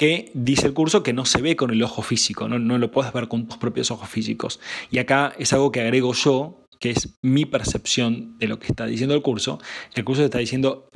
que 0.00 0.30
dice 0.32 0.66
el 0.66 0.72
curso 0.72 1.02
que 1.02 1.12
no 1.12 1.26
se 1.26 1.42
ve 1.42 1.56
con 1.56 1.70
el 1.70 1.82
ojo 1.82 2.00
físico, 2.00 2.48
no, 2.48 2.58
no 2.58 2.78
lo 2.78 2.90
puedes 2.90 3.12
ver 3.12 3.28
con 3.28 3.46
tus 3.46 3.58
propios 3.58 3.90
ojos 3.90 4.08
físicos. 4.08 4.58
Y 4.90 4.96
acá 4.96 5.34
es 5.38 5.52
algo 5.52 5.70
que 5.70 5.82
agrego 5.82 6.14
yo, 6.14 6.64
que 6.78 6.88
es 6.88 7.18
mi 7.20 7.44
percepción 7.44 8.38
de 8.38 8.48
lo 8.48 8.58
que 8.58 8.68
está 8.68 8.86
diciendo 8.86 9.14
el 9.14 9.20
curso. 9.20 9.58
El 9.94 10.04
curso 10.06 10.24
está 10.24 10.38
diciendo, 10.38 10.88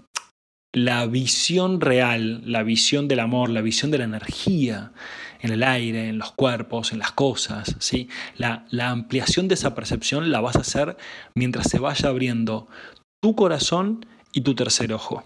la 0.75 1.07
visión 1.07 1.81
real, 1.81 2.43
la 2.45 2.63
visión 2.65 3.07
del 3.09 3.21
amor, 3.21 3.49
la 3.49 3.63
visión 3.63 3.91
de 3.91 3.99
la 3.99 4.05
energía 4.05 4.93
en 5.41 5.53
el 5.53 5.63
aire, 5.63 6.09
en 6.09 6.19
los 6.19 6.33
cuerpos, 6.33 6.93
en 6.93 6.99
las 6.99 7.13
cosas, 7.13 7.77
¿sí? 7.79 8.09
la, 8.37 8.65
ampliación 8.91 9.47
de 9.47 9.55
esa 9.55 9.75
percepción 9.75 10.33
la 10.33 10.41
vas 10.41 10.57
a 10.57 10.61
hacer 10.61 10.97
mientras 11.35 11.69
se 11.69 11.79
vaya 11.79 12.09
abriendo 12.09 12.67
tu 13.23 13.37
corazón 13.37 14.05
y 14.33 14.41
tu 14.41 14.55
tercer 14.55 14.93
ojo. 14.93 15.23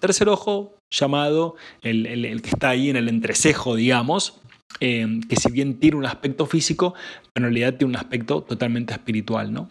Tercer 0.00 0.28
ojo 0.28 0.76
llamado 0.90 1.56
el, 1.82 2.40
que 2.42 2.50
está 2.50 2.68
ahí 2.70 2.88
en 2.88 2.96
el 2.96 3.08
entrecejo, 3.08 3.74
digamos, 3.74 4.40
eh, 4.80 5.20
que 5.28 5.36
si 5.36 5.50
bien 5.50 5.80
tiene 5.80 5.96
un 5.96 6.06
aspecto 6.06 6.46
físico, 6.46 6.94
en 7.34 7.42
realidad 7.42 7.74
tiene 7.74 7.90
un 7.90 7.96
aspecto 7.96 8.42
totalmente 8.42 8.92
espiritual, 8.92 9.52
¿no? 9.52 9.68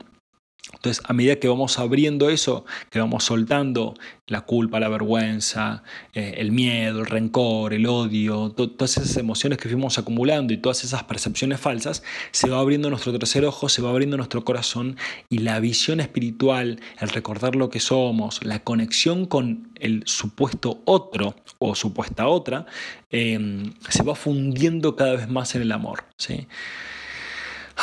Entonces, 0.71 1.03
a 1.05 1.11
medida 1.11 1.35
que 1.35 1.49
vamos 1.49 1.77
abriendo 1.77 2.29
eso, 2.29 2.65
que 2.89 2.99
vamos 2.99 3.25
soltando 3.25 3.95
la 4.27 4.41
culpa, 4.41 4.79
la 4.79 4.87
vergüenza, 4.87 5.83
eh, 6.13 6.35
el 6.37 6.53
miedo, 6.53 7.01
el 7.01 7.05
rencor, 7.05 7.73
el 7.73 7.85
odio, 7.85 8.51
todas 8.51 8.97
esas 8.97 9.17
emociones 9.17 9.59
que 9.59 9.67
fuimos 9.67 9.97
acumulando 9.97 10.53
y 10.53 10.57
todas 10.57 10.85
esas 10.85 11.03
percepciones 11.03 11.59
falsas, 11.59 12.01
se 12.31 12.49
va 12.49 12.59
abriendo 12.59 12.89
nuestro 12.89 13.11
tercer 13.11 13.43
ojo, 13.43 13.67
se 13.67 13.81
va 13.81 13.89
abriendo 13.89 14.15
nuestro 14.15 14.45
corazón 14.45 14.95
y 15.29 15.39
la 15.39 15.59
visión 15.59 15.99
espiritual, 15.99 16.79
el 16.97 17.09
recordar 17.09 17.57
lo 17.57 17.69
que 17.69 17.81
somos, 17.81 18.41
la 18.45 18.63
conexión 18.63 19.25
con 19.25 19.69
el 19.81 20.03
supuesto 20.05 20.81
otro 20.85 21.35
o 21.59 21.75
supuesta 21.75 22.27
otra, 22.27 22.65
em, 23.09 23.73
se 23.89 24.03
va 24.03 24.15
fundiendo 24.15 24.95
cada 24.95 25.15
vez 25.15 25.27
más 25.27 25.55
en 25.55 25.63
el 25.63 25.73
amor. 25.73 26.05
¿sí? 26.17 26.47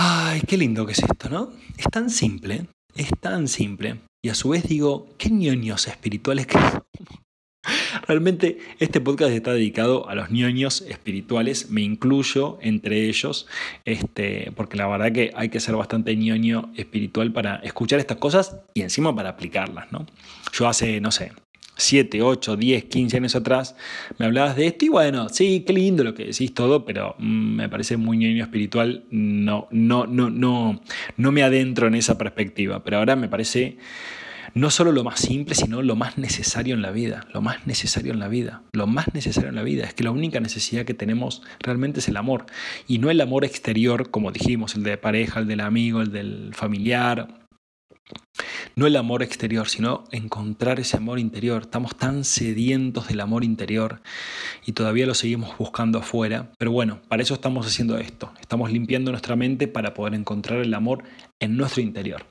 Ay, 0.02 0.40
qué 0.48 0.56
lindo 0.56 0.86
que 0.86 0.92
es 0.92 1.00
esto, 1.00 1.28
¿no? 1.28 1.52
Es 1.76 1.84
tan 1.92 2.08
simple, 2.08 2.64
es 2.96 3.10
tan 3.20 3.48
simple. 3.48 3.96
Y 4.24 4.30
a 4.30 4.34
su 4.34 4.48
vez 4.48 4.66
digo, 4.66 5.10
qué 5.18 5.28
ñoños 5.28 5.88
espirituales 5.88 6.46
que 6.46 6.58
Realmente 8.08 8.56
este 8.78 9.02
podcast 9.02 9.32
está 9.32 9.52
dedicado 9.52 10.08
a 10.08 10.14
los 10.14 10.30
ñoños 10.30 10.80
espirituales, 10.80 11.68
me 11.68 11.82
incluyo 11.82 12.58
entre 12.62 13.10
ellos, 13.10 13.46
este, 13.84 14.52
porque 14.56 14.78
la 14.78 14.86
verdad 14.86 15.12
que 15.12 15.32
hay 15.36 15.50
que 15.50 15.60
ser 15.60 15.76
bastante 15.76 16.16
ñoño 16.16 16.72
espiritual 16.76 17.30
para 17.34 17.56
escuchar 17.56 17.98
estas 18.00 18.16
cosas 18.16 18.56
y 18.72 18.80
encima 18.80 19.14
para 19.14 19.28
aplicarlas. 19.28 19.92
¿no? 19.92 20.06
Yo 20.54 20.66
hace, 20.66 20.98
no 21.02 21.10
sé, 21.10 21.32
7, 21.80 22.22
8, 22.22 22.56
10, 22.56 22.84
15 22.84 23.16
años 23.16 23.36
atrás, 23.36 23.76
me 24.18 24.26
hablabas 24.26 24.56
de 24.56 24.66
esto 24.66 24.84
y 24.84 24.88
bueno, 24.88 25.28
sí, 25.28 25.64
qué 25.66 25.72
lindo 25.72 26.04
lo 26.04 26.14
que 26.14 26.26
decís 26.26 26.54
todo, 26.54 26.84
pero 26.84 27.14
mm, 27.18 27.54
me 27.56 27.68
parece 27.68 27.96
muy 27.96 28.16
niño 28.16 28.44
espiritual, 28.44 29.04
no, 29.10 29.68
no, 29.70 30.06
no, 30.06 30.30
no, 30.30 30.80
no 31.16 31.32
me 31.32 31.42
adentro 31.42 31.86
en 31.86 31.94
esa 31.94 32.18
perspectiva, 32.18 32.84
pero 32.84 32.98
ahora 32.98 33.16
me 33.16 33.28
parece 33.28 33.78
no 34.54 34.70
solo 34.70 34.92
lo 34.92 35.04
más 35.04 35.20
simple, 35.20 35.54
sino 35.54 35.82
lo 35.82 35.96
más 35.96 36.18
necesario 36.18 36.74
en 36.74 36.82
la 36.82 36.90
vida, 36.90 37.26
lo 37.32 37.40
más 37.40 37.66
necesario 37.66 38.12
en 38.12 38.18
la 38.18 38.28
vida, 38.28 38.62
lo 38.72 38.86
más 38.86 39.14
necesario 39.14 39.48
en 39.48 39.54
la 39.54 39.62
vida, 39.62 39.84
es 39.84 39.94
que 39.94 40.04
la 40.04 40.10
única 40.10 40.40
necesidad 40.40 40.84
que 40.84 40.94
tenemos 40.94 41.42
realmente 41.60 42.00
es 42.00 42.08
el 42.08 42.16
amor, 42.16 42.46
y 42.88 42.98
no 42.98 43.10
el 43.10 43.20
amor 43.20 43.44
exterior, 43.44 44.10
como 44.10 44.32
dijimos, 44.32 44.74
el 44.74 44.82
de 44.82 44.96
pareja, 44.98 45.40
el 45.40 45.46
del 45.46 45.60
amigo, 45.60 46.02
el 46.02 46.10
del 46.12 46.50
familiar, 46.54 47.39
no 48.76 48.86
el 48.86 48.96
amor 48.96 49.22
exterior, 49.22 49.68
sino 49.68 50.04
encontrar 50.10 50.80
ese 50.80 50.96
amor 50.96 51.18
interior. 51.18 51.62
Estamos 51.62 51.96
tan 51.96 52.24
sedientos 52.24 53.08
del 53.08 53.20
amor 53.20 53.44
interior 53.44 54.00
y 54.64 54.72
todavía 54.72 55.06
lo 55.06 55.14
seguimos 55.14 55.56
buscando 55.58 55.98
afuera. 55.98 56.52
Pero 56.58 56.72
bueno, 56.72 57.00
para 57.08 57.22
eso 57.22 57.34
estamos 57.34 57.66
haciendo 57.66 57.98
esto. 57.98 58.32
Estamos 58.40 58.70
limpiando 58.72 59.10
nuestra 59.10 59.36
mente 59.36 59.68
para 59.68 59.94
poder 59.94 60.14
encontrar 60.14 60.60
el 60.60 60.74
amor 60.74 61.04
en 61.40 61.56
nuestro 61.56 61.82
interior. 61.82 62.26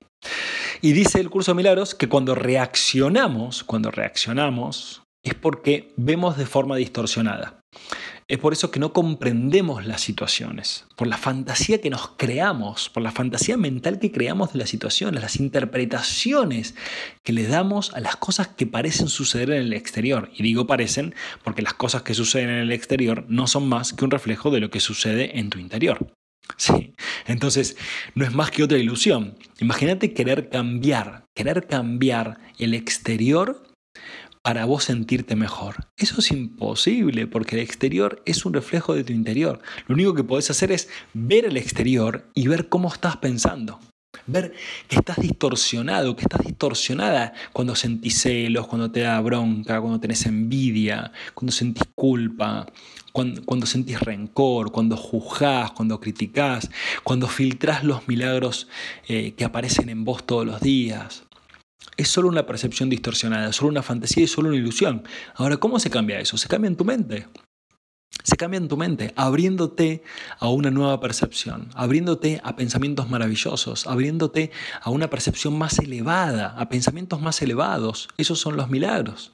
Y 0.81 0.93
dice 0.93 1.19
el 1.19 1.29
curso 1.29 1.51
de 1.51 1.57
milagros 1.57 1.95
que 1.95 2.07
cuando 2.07 2.35
reaccionamos, 2.35 3.63
cuando 3.63 3.91
reaccionamos, 3.91 5.03
es 5.23 5.33
porque 5.33 5.93
vemos 5.97 6.37
de 6.37 6.45
forma 6.45 6.77
distorsionada. 6.77 7.59
Es 8.29 8.37
por 8.37 8.53
eso 8.53 8.69
que 8.69 8.79
no 8.79 8.93
comprendemos 8.93 9.87
las 9.87 10.01
situaciones, 10.01 10.85
por 10.95 11.07
la 11.07 11.17
fantasía 11.17 11.81
que 11.81 11.89
nos 11.89 12.09
creamos, 12.09 12.87
por 12.89 13.01
la 13.01 13.11
fantasía 13.11 13.57
mental 13.57 13.97
que 13.97 14.11
creamos 14.11 14.53
de 14.53 14.59
las 14.59 14.69
situaciones, 14.69 15.23
las 15.23 15.39
interpretaciones 15.39 16.75
que 17.23 17.33
le 17.33 17.47
damos 17.47 17.91
a 17.95 17.99
las 18.01 18.17
cosas 18.17 18.47
que 18.49 18.67
parecen 18.67 19.07
suceder 19.07 19.49
en 19.49 19.63
el 19.63 19.73
exterior. 19.73 20.29
Y 20.35 20.43
digo 20.43 20.67
parecen 20.67 21.15
porque 21.43 21.63
las 21.63 21.73
cosas 21.73 22.03
que 22.03 22.13
suceden 22.13 22.51
en 22.51 22.59
el 22.59 22.71
exterior 22.71 23.25
no 23.29 23.47
son 23.47 23.67
más 23.67 23.93
que 23.93 24.05
un 24.05 24.11
reflejo 24.11 24.51
de 24.51 24.59
lo 24.59 24.69
que 24.69 24.79
sucede 24.79 25.39
en 25.39 25.49
tu 25.49 25.57
interior. 25.57 26.13
Sí. 26.55 26.93
Entonces, 27.25 27.77
no 28.13 28.25
es 28.25 28.33
más 28.35 28.51
que 28.51 28.61
otra 28.61 28.77
ilusión. 28.77 29.39
Imagínate 29.59 30.13
querer 30.13 30.49
cambiar, 30.49 31.25
querer 31.35 31.65
cambiar 31.65 32.37
el 32.59 32.75
exterior 32.75 33.63
para 34.49 34.65
vos 34.65 34.85
sentirte 34.85 35.35
mejor. 35.35 35.75
Eso 35.95 36.21
es 36.21 36.31
imposible 36.31 37.27
porque 37.27 37.55
el 37.55 37.61
exterior 37.61 38.23
es 38.25 38.47
un 38.47 38.53
reflejo 38.55 38.95
de 38.95 39.03
tu 39.03 39.13
interior. 39.13 39.61
Lo 39.85 39.93
único 39.93 40.15
que 40.15 40.23
podés 40.23 40.49
hacer 40.49 40.71
es 40.71 40.89
ver 41.13 41.45
el 41.45 41.55
exterior 41.55 42.31
y 42.33 42.47
ver 42.47 42.67
cómo 42.67 42.91
estás 42.91 43.17
pensando. 43.17 43.79
Ver 44.25 44.55
que 44.87 44.95
estás 44.95 45.17
distorsionado, 45.17 46.15
que 46.15 46.23
estás 46.23 46.43
distorsionada 46.43 47.31
cuando 47.53 47.75
sentís 47.75 48.23
celos, 48.23 48.65
cuando 48.65 48.89
te 48.89 49.01
da 49.01 49.21
bronca, 49.21 49.79
cuando 49.79 49.99
tenés 49.99 50.25
envidia, 50.25 51.11
cuando 51.35 51.51
sentís 51.51 51.83
culpa, 51.93 52.65
cuando, 53.13 53.67
sentís 53.67 53.99
rencor, 53.99 54.71
cuando 54.71 54.97
juzgás, 54.97 55.73
cuando 55.73 55.99
criticás, 55.99 56.71
cuando 57.03 57.27
filtrás 57.27 57.83
los 57.83 58.07
milagros 58.07 58.67
eh, 59.07 59.35
que 59.37 59.45
aparecen 59.45 59.89
en 59.89 60.05
vos 60.05 60.25
todos 60.25 60.47
los 60.47 60.59
días 60.59 61.28
es 61.99 62.07
solo 62.07 62.29
una 62.29 62.45
percepción 62.45 62.89
distorsionada, 62.89 63.51
solo 63.51 63.71
una 63.71 63.83
fantasía 63.83 64.23
y 64.23 64.27
solo 64.27 64.47
una 64.47 64.57
ilusión. 64.57 65.03
Ahora, 65.35 65.57
¿cómo 65.57 65.79
se 65.79 65.89
cambia 65.89 66.17
eso? 66.21 66.37
Se 66.37 66.47
cambia 66.47 66.69
en 66.69 66.77
tu 66.77 66.85
mente. 66.85 67.27
Se 68.23 68.37
cambia 68.37 68.57
en 68.57 68.69
tu 68.69 68.77
mente, 68.77 69.13
abriéndote 69.17 70.01
a 70.39 70.47
una 70.47 70.71
nueva 70.71 71.01
percepción, 71.01 71.67
abriéndote 71.73 72.39
a 72.43 72.55
pensamientos 72.55 73.09
maravillosos, 73.09 73.85
abriéndote 73.85 74.51
a 74.81 74.89
una 74.91 75.09
percepción 75.09 75.57
más 75.57 75.77
elevada, 75.79 76.55
a 76.57 76.69
pensamientos 76.69 77.19
más 77.19 77.41
elevados. 77.41 78.07
Esos 78.17 78.39
son 78.39 78.55
los 78.55 78.69
milagros. 78.69 79.33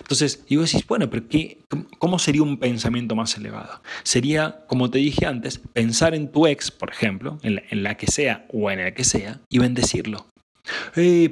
Entonces, 0.00 0.44
y 0.48 0.56
vos 0.56 0.72
decís, 0.72 0.86
bueno, 0.86 1.10
pero 1.10 1.28
qué, 1.28 1.60
¿cómo 1.98 2.18
sería 2.18 2.42
un 2.42 2.58
pensamiento 2.58 3.14
más 3.14 3.36
elevado? 3.36 3.82
Sería, 4.02 4.64
como 4.66 4.90
te 4.90 4.98
dije 4.98 5.26
antes, 5.26 5.58
pensar 5.58 6.14
en 6.14 6.32
tu 6.32 6.46
ex, 6.46 6.70
por 6.70 6.90
ejemplo, 6.90 7.38
en 7.42 7.56
la, 7.56 7.62
en 7.68 7.82
la 7.82 7.96
que 7.98 8.06
sea 8.06 8.46
o 8.50 8.70
en 8.70 8.80
el 8.80 8.94
que 8.94 9.04
sea, 9.04 9.42
y 9.50 9.58
bendecirlo 9.58 10.31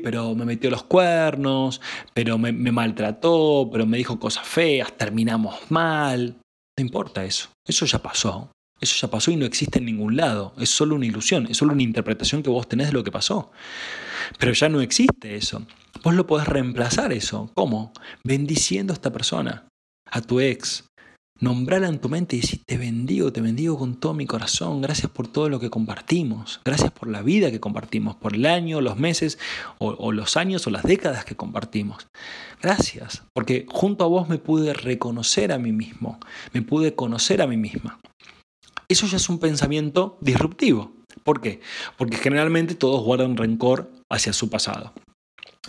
pero 0.03 0.35
me 0.35 0.45
metió 0.45 0.71
los 0.71 0.83
cuernos, 0.83 1.81
pero 2.15 2.39
me, 2.39 2.53
me 2.53 2.73
maltrató, 2.73 3.69
pero 3.73 3.87
me 3.87 3.99
dijo 3.99 4.19
cosas 4.19 4.47
feas, 4.47 4.97
terminamos 4.97 5.71
mal. 5.71 6.37
No 6.79 6.85
importa 6.85 7.25
eso, 7.25 7.51
eso 7.67 7.87
ya 7.87 7.99
pasó. 8.01 8.51
Eso 8.81 8.97
ya 8.99 9.11
pasó 9.11 9.31
y 9.31 9.37
no 9.37 9.45
existe 9.45 9.79
en 9.79 9.85
ningún 9.85 10.17
lado. 10.17 10.55
Es 10.57 10.71
solo 10.71 10.95
una 10.95 11.05
ilusión, 11.05 11.47
es 11.51 11.59
solo 11.59 11.75
una 11.75 11.83
interpretación 11.83 12.43
que 12.43 12.49
vos 12.49 12.67
tenés 12.67 12.87
de 12.87 12.95
lo 12.95 13.05
que 13.05 13.13
pasó. 13.13 13.53
Pero 14.39 14.53
ya 14.53 14.69
no 14.69 14.81
existe 14.81 15.37
eso. 15.37 15.67
Vos 16.03 16.15
lo 16.15 16.27
podés 16.27 16.49
reemplazar 16.49 17.13
eso. 17.13 17.51
¿Cómo? 17.55 17.93
Bendiciendo 18.25 18.93
a 18.93 18.95
esta 18.95 19.13
persona, 19.13 19.69
a 20.11 20.23
tu 20.23 20.41
ex, 20.41 20.85
nombrarla 21.41 21.89
en 21.89 21.99
tu 21.99 22.09
mente 22.09 22.37
y 22.37 22.41
decir, 22.41 22.63
te 22.67 22.77
bendigo, 22.77 23.33
te 23.33 23.41
bendigo 23.41 23.79
con 23.79 23.97
todo 23.97 24.15
mi 24.15 24.27
corazón, 24.27 24.83
gracias 24.83 25.11
por 25.11 25.27
todo 25.27 25.49
lo 25.49 25.59
que 25.59 25.71
compartimos, 25.71 26.61
gracias 26.65 26.91
por 26.91 27.09
la 27.09 27.23
vida 27.23 27.51
que 27.51 27.61
compartimos, 27.61 28.15
por 28.17 28.35
el 28.35 28.47
año, 28.47 28.81
los 28.81 28.99
meses 28.99 29.39
o, 29.79 30.13
los 30.13 30.37
años 30.37 30.67
o 30.67 30.71
las 30.71 30.83
décadas 30.83 31.25
que 31.25 31.37
compartimos. 31.37 32.07
Gracias, 32.63 33.23
porque 33.35 33.67
junto 33.69 34.05
a 34.05 34.09
vos 34.09 34.29
me 34.29 34.39
pude 34.39 34.75
reconocer 34.75 35.53
a 35.53 35.59
mí 35.59 35.73
mismo, 35.73 36.21
me 36.53 36.63
pude 36.63 36.95
conocer 36.95 37.41
a 37.41 37.47
mí 37.47 37.57
misma. 37.57 37.99
Eso 38.89 39.07
ya 39.07 39.17
es 39.17 39.29
un 39.29 39.39
pensamiento 39.39 40.19
disruptivo. 40.21 40.93
¿Por 41.25 41.41
qué? 41.41 41.61
Porque 41.97 42.17
generalmente 42.17 42.75
todos 42.75 43.03
guardan 43.03 43.37
rencor 43.37 43.91
hacia 44.11 44.33
su 44.33 44.51
pasado. 44.51 44.93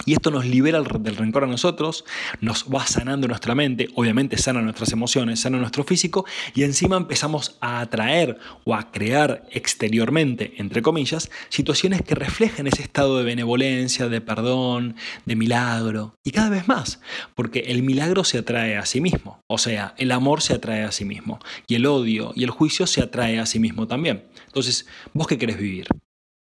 Y 0.06 0.13
esto 0.13 0.32
nos 0.32 0.45
libera 0.45 0.82
del 0.82 1.17
rencor 1.17 1.43
a 1.43 1.47
nosotros, 1.47 2.06
nos 2.39 2.65
va 2.73 2.88
sanando 2.88 3.27
nuestra 3.27 3.56
mente, 3.56 3.89
obviamente 3.95 4.38
sana 4.38 4.62
nuestras 4.62 4.93
emociones, 4.93 5.41
sana 5.41 5.58
nuestro 5.58 5.84
físico 5.84 6.25
y 6.56 6.63
encima 6.63 6.95
empezamos 6.95 7.58
a 7.60 7.82
atraer 7.82 8.39
o 8.63 8.73
a 8.73 8.89
crear 8.91 9.45
exteriormente, 9.51 10.54
entre 10.58 10.82
comillas, 10.82 11.30
situaciones 11.49 12.04
que 12.04 12.15
reflejen 12.15 12.67
ese 12.67 12.84
estado 12.84 13.17
de 13.17 13.25
benevolencia, 13.25 14.08
de 14.08 14.21
perdón, 14.21 14.95
de 15.25 15.36
milagro 15.36 16.15
y 16.23 16.32
cada 16.32 16.49
vez 16.49 16.69
más, 16.69 17.01
porque 17.36 17.60
el 17.67 17.84
milagro 17.84 18.23
se 18.23 18.38
atrae 18.38 18.77
a 18.77 18.86
sí 18.86 19.01
mismo, 19.01 19.41
o 19.47 19.58
sea, 19.58 19.93
el 19.97 20.13
amor 20.13 20.41
se 20.41 20.54
atrae 20.54 20.84
a 20.84 20.93
sí 20.93 21.04
mismo 21.04 21.39
y 21.67 21.75
el 21.75 21.86
odio 21.86 22.32
y 22.34 22.45
el 22.45 22.49
juicio 22.49 22.88
se 22.88 23.01
atrae 23.01 23.39
a 23.39 23.45
sí 23.45 23.60
mismo 23.60 23.88
también. 23.88 24.23
Entonces, 24.47 24.88
¿vos 25.13 25.27
qué 25.27 25.38
querés 25.38 25.58
vivir? 25.58 25.88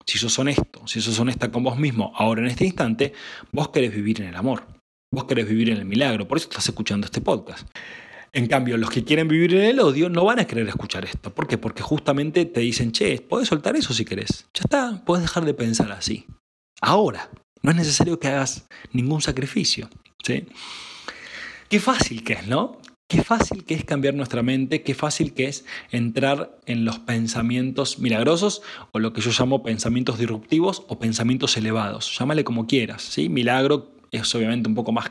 Si 0.10 0.17
sos 0.17 0.39
honesto, 0.39 0.88
si 0.88 1.02
sos 1.02 1.19
honesta 1.19 1.52
con 1.52 1.63
vos 1.63 1.78
mismo 1.78 2.12
ahora 2.15 2.41
en 2.41 2.48
este 2.48 2.65
instante, 2.65 3.13
vos 3.52 3.69
querés 3.69 3.93
vivir 3.93 4.22
en 4.22 4.30
el 4.30 4.36
amor, 4.36 4.65
vos 5.13 5.26
querés 5.26 5.48
vivir 5.48 5.69
en 5.69 5.78
el 5.78 5.86
milagro, 5.86 6.28
por 6.28 6.39
eso 6.39 6.50
estás 6.50 6.67
escuchando 6.67 7.06
este 7.06 7.22
podcast. 7.22 7.67
En 8.34 8.48
cambio, 8.48 8.78
los 8.78 8.89
que 8.89 9.04
quieren 9.04 9.28
vivir 9.28 9.54
en 9.54 9.65
el 9.65 9.80
odio 9.80 10.10
no 10.10 10.26
van 10.26 10.39
a 10.39 10.45
querer 10.45 10.67
escuchar 10.67 11.06
esto. 11.06 11.34
¿Por 11.34 11.48
qué? 11.48 11.58
Porque 11.58 11.82
justamente 11.82 12.45
te 12.45 12.60
dicen, 12.60 12.91
che, 12.91 13.22
podés 13.22 13.48
soltar 13.48 13.76
eso 13.76 13.93
si 13.93 14.06
querés. 14.06 14.48
Ya 14.54 14.62
está, 14.63 15.04
podés 15.06 15.24
dejar 15.24 15.45
de 15.45 15.56
pensar 15.56 15.91
así. 15.91 16.26
Ahora, 16.82 17.30
no 17.62 17.72
es 17.72 17.78
necesario 17.78 18.19
que 18.19 18.28
hagas 18.28 18.67
ningún 18.91 19.22
sacrificio. 19.22 19.89
¿sí? 20.24 20.48
Qué 21.69 21.80
fácil 21.80 22.24
que 22.24 22.34
es, 22.34 22.48
¿no? 22.48 22.80
Qué 23.10 23.24
fácil 23.24 23.65
que 23.65 23.74
es 23.74 23.84
cambiar 23.84 24.13
nuestra 24.13 24.43
mente, 24.43 24.84
qué 24.84 24.93
fácil 24.93 25.34
que 25.34 25.48
es 25.48 25.65
entrar 25.89 26.60
en 26.67 26.86
los 26.86 27.00
pensamientos 27.00 27.98
milagrosos 27.98 28.62
o 28.91 29.00
lo 29.00 29.13
que 29.13 29.22
yo 29.22 29.32
llamo 29.32 29.63
pensamientos 29.63 30.19
disruptivos 30.19 30.84
o 30.88 31.00
pensamientos 31.00 31.58
elevados. 31.58 32.15
Llámale 32.15 32.43
como 32.43 32.67
quieras. 32.67 33.02
¿sí? 33.02 33.28
Milagro 33.28 33.89
es 34.12 34.36
obviamente 34.36 34.69
un 34.69 34.76
poco 34.76 34.91
más 34.91 35.10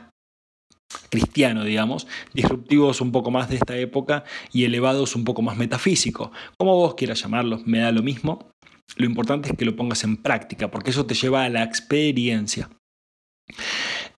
cristiano, 1.09 1.65
digamos, 1.65 2.07
disruptivo 2.33 2.89
es 2.89 3.01
un 3.01 3.11
poco 3.11 3.31
más 3.31 3.49
de 3.49 3.57
esta 3.57 3.75
época 3.75 4.23
y 4.53 4.63
elevado 4.63 5.03
es 5.03 5.13
un 5.17 5.25
poco 5.25 5.41
más 5.41 5.57
metafísico. 5.57 6.31
Como 6.57 6.77
vos 6.77 6.95
quieras 6.95 7.21
llamarlos, 7.21 7.67
me 7.67 7.79
da 7.79 7.91
lo 7.91 8.01
mismo. 8.01 8.49
Lo 8.95 9.05
importante 9.07 9.49
es 9.49 9.57
que 9.57 9.65
lo 9.65 9.75
pongas 9.75 10.05
en 10.05 10.15
práctica, 10.15 10.71
porque 10.71 10.91
eso 10.91 11.05
te 11.05 11.15
lleva 11.15 11.43
a 11.43 11.49
la 11.49 11.63
experiencia. 11.63 12.69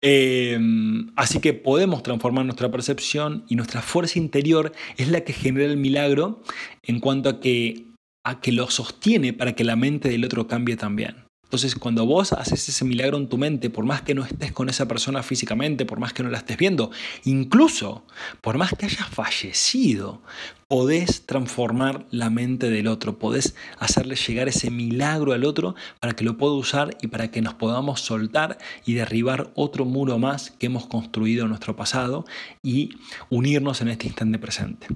Em, 0.03 1.11
así 1.15 1.39
que 1.39 1.53
podemos 1.53 2.01
transformar 2.01 2.45
nuestra 2.45 2.71
percepción 2.71 3.45
y 3.47 3.55
nuestra 3.55 3.81
fuerza 3.81 4.17
interior 4.17 4.71
es 4.97 5.09
la 5.09 5.21
que 5.21 5.33
genera 5.33 5.65
el 5.65 5.77
milagro 5.77 6.41
en 6.83 6.99
cuanto 6.99 7.29
a 7.29 7.39
que, 7.39 7.85
a 8.25 8.41
que 8.41 8.51
lo 8.51 8.69
sostiene 8.69 9.33
para 9.33 9.53
que 9.53 9.63
la 9.63 9.75
mente 9.75 10.09
del 10.09 10.25
otro 10.25 10.47
cambie 10.47 10.75
también. 10.75 11.30
Entonces, 11.51 11.75
cuando 11.75 12.05
vos 12.05 12.31
haces 12.31 12.69
ese 12.69 12.85
milagro 12.85 13.17
en 13.17 13.27
tu 13.27 13.37
mente, 13.37 13.69
por 13.69 13.83
más 13.83 14.03
que 14.03 14.15
no 14.15 14.23
estés 14.23 14.53
con 14.53 14.69
esa 14.69 14.87
persona 14.87 15.21
físicamente, 15.21 15.85
por 15.85 15.99
más 15.99 16.13
que 16.13 16.23
no 16.23 16.29
la 16.29 16.37
estés 16.37 16.55
viendo, 16.55 16.91
incluso 17.25 18.05
por 18.39 18.57
más 18.57 18.71
que 18.71 18.85
hayas 18.85 19.09
fallecido, 19.09 20.21
podés 20.69 21.25
transformar 21.25 22.05
la 22.09 22.29
mente 22.29 22.69
del 22.69 22.87
otro, 22.87 23.19
podés 23.19 23.53
hacerle 23.79 24.15
llegar 24.15 24.47
ese 24.47 24.71
milagro 24.71 25.33
al 25.33 25.43
otro 25.43 25.75
para 25.99 26.13
que 26.13 26.23
lo 26.23 26.37
pueda 26.37 26.53
usar 26.53 26.95
y 27.01 27.07
para 27.07 27.31
que 27.31 27.41
nos 27.41 27.55
podamos 27.55 27.99
soltar 27.99 28.57
y 28.85 28.93
derribar 28.93 29.51
otro 29.53 29.83
muro 29.83 30.17
más 30.19 30.51
que 30.51 30.67
hemos 30.67 30.87
construido 30.87 31.43
en 31.43 31.49
nuestro 31.49 31.75
pasado 31.75 32.23
y 32.63 32.91
unirnos 33.29 33.81
en 33.81 33.89
este 33.89 34.07
instante 34.07 34.39
presente. 34.39 34.87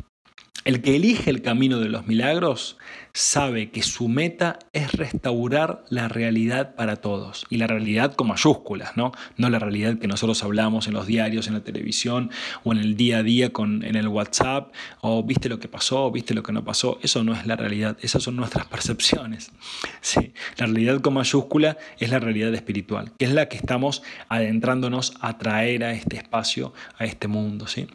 El 0.66 0.82
que 0.82 0.96
elige 0.96 1.30
el 1.30 1.44
camino 1.44 1.80
de 1.80 1.90
los 1.90 2.08
milagros 2.08 2.78
sabe 3.14 3.70
que 3.70 3.84
su 3.84 4.08
meta 4.08 4.58
es 4.74 4.94
restaurar 4.94 5.84
la 5.90 6.08
realidad 6.08 6.74
para 6.74 6.96
todos. 6.96 7.46
Y 7.52 7.58
la 7.58 7.68
realidad 7.68 8.16
con 8.16 8.30
mayúsculas, 8.30 8.98
¿no? 8.98 9.12
No 9.38 9.52
la 9.52 9.60
realidad 9.60 10.00
que 10.00 10.08
nosotros 10.08 10.44
hablamos 10.44 10.88
en 10.88 10.96
los 10.96 11.06
diarios, 11.06 11.46
en 11.46 11.54
la 11.54 11.64
televisión 11.64 12.32
o 12.64 12.72
en 12.72 12.80
el 12.80 12.98
día 12.98 13.20
a 13.20 13.24
día 13.24 13.54
con, 13.54 13.86
en 13.86 13.96
el 13.96 14.08
WhatsApp, 14.08 14.74
o 15.02 15.22
viste 15.22 15.50
lo 15.50 15.60
que 15.60 15.68
pasó, 15.68 16.10
viste 16.10 16.34
lo 16.34 16.42
que 16.42 16.52
no 16.52 16.66
pasó. 16.66 16.98
Eso 17.04 17.24
no 17.24 17.36
es 17.36 17.46
la 17.46 17.56
realidad, 17.56 17.96
esas 18.02 18.24
son 18.24 18.36
nuestras 18.36 18.66
percepciones. 18.66 19.52
Sí, 20.02 20.34
la 20.58 20.66
realidad 20.68 21.02
con 21.02 21.16
mayúscula 21.16 21.78
es 22.00 22.10
la 22.10 22.20
realidad 22.20 22.54
espiritual, 22.54 23.12
que 23.18 23.26
es 23.26 23.34
la 23.34 23.50
que 23.50 23.58
estamos 23.58 24.04
adentrándonos 24.30 25.14
a 25.20 25.38
traer 25.38 25.84
a 25.84 25.94
este 25.94 26.18
espacio, 26.18 26.74
a 26.98 27.06
este 27.06 27.28
mundo. 27.28 27.68
¿sí? 27.68 27.88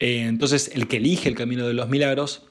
Eh, 0.00 0.22
entonces, 0.22 0.70
el 0.74 0.88
que 0.88 0.96
elige 0.96 1.28
el 1.28 1.36
camino 1.36 1.66
de 1.66 1.74
los 1.74 1.88
milagros 1.88 2.46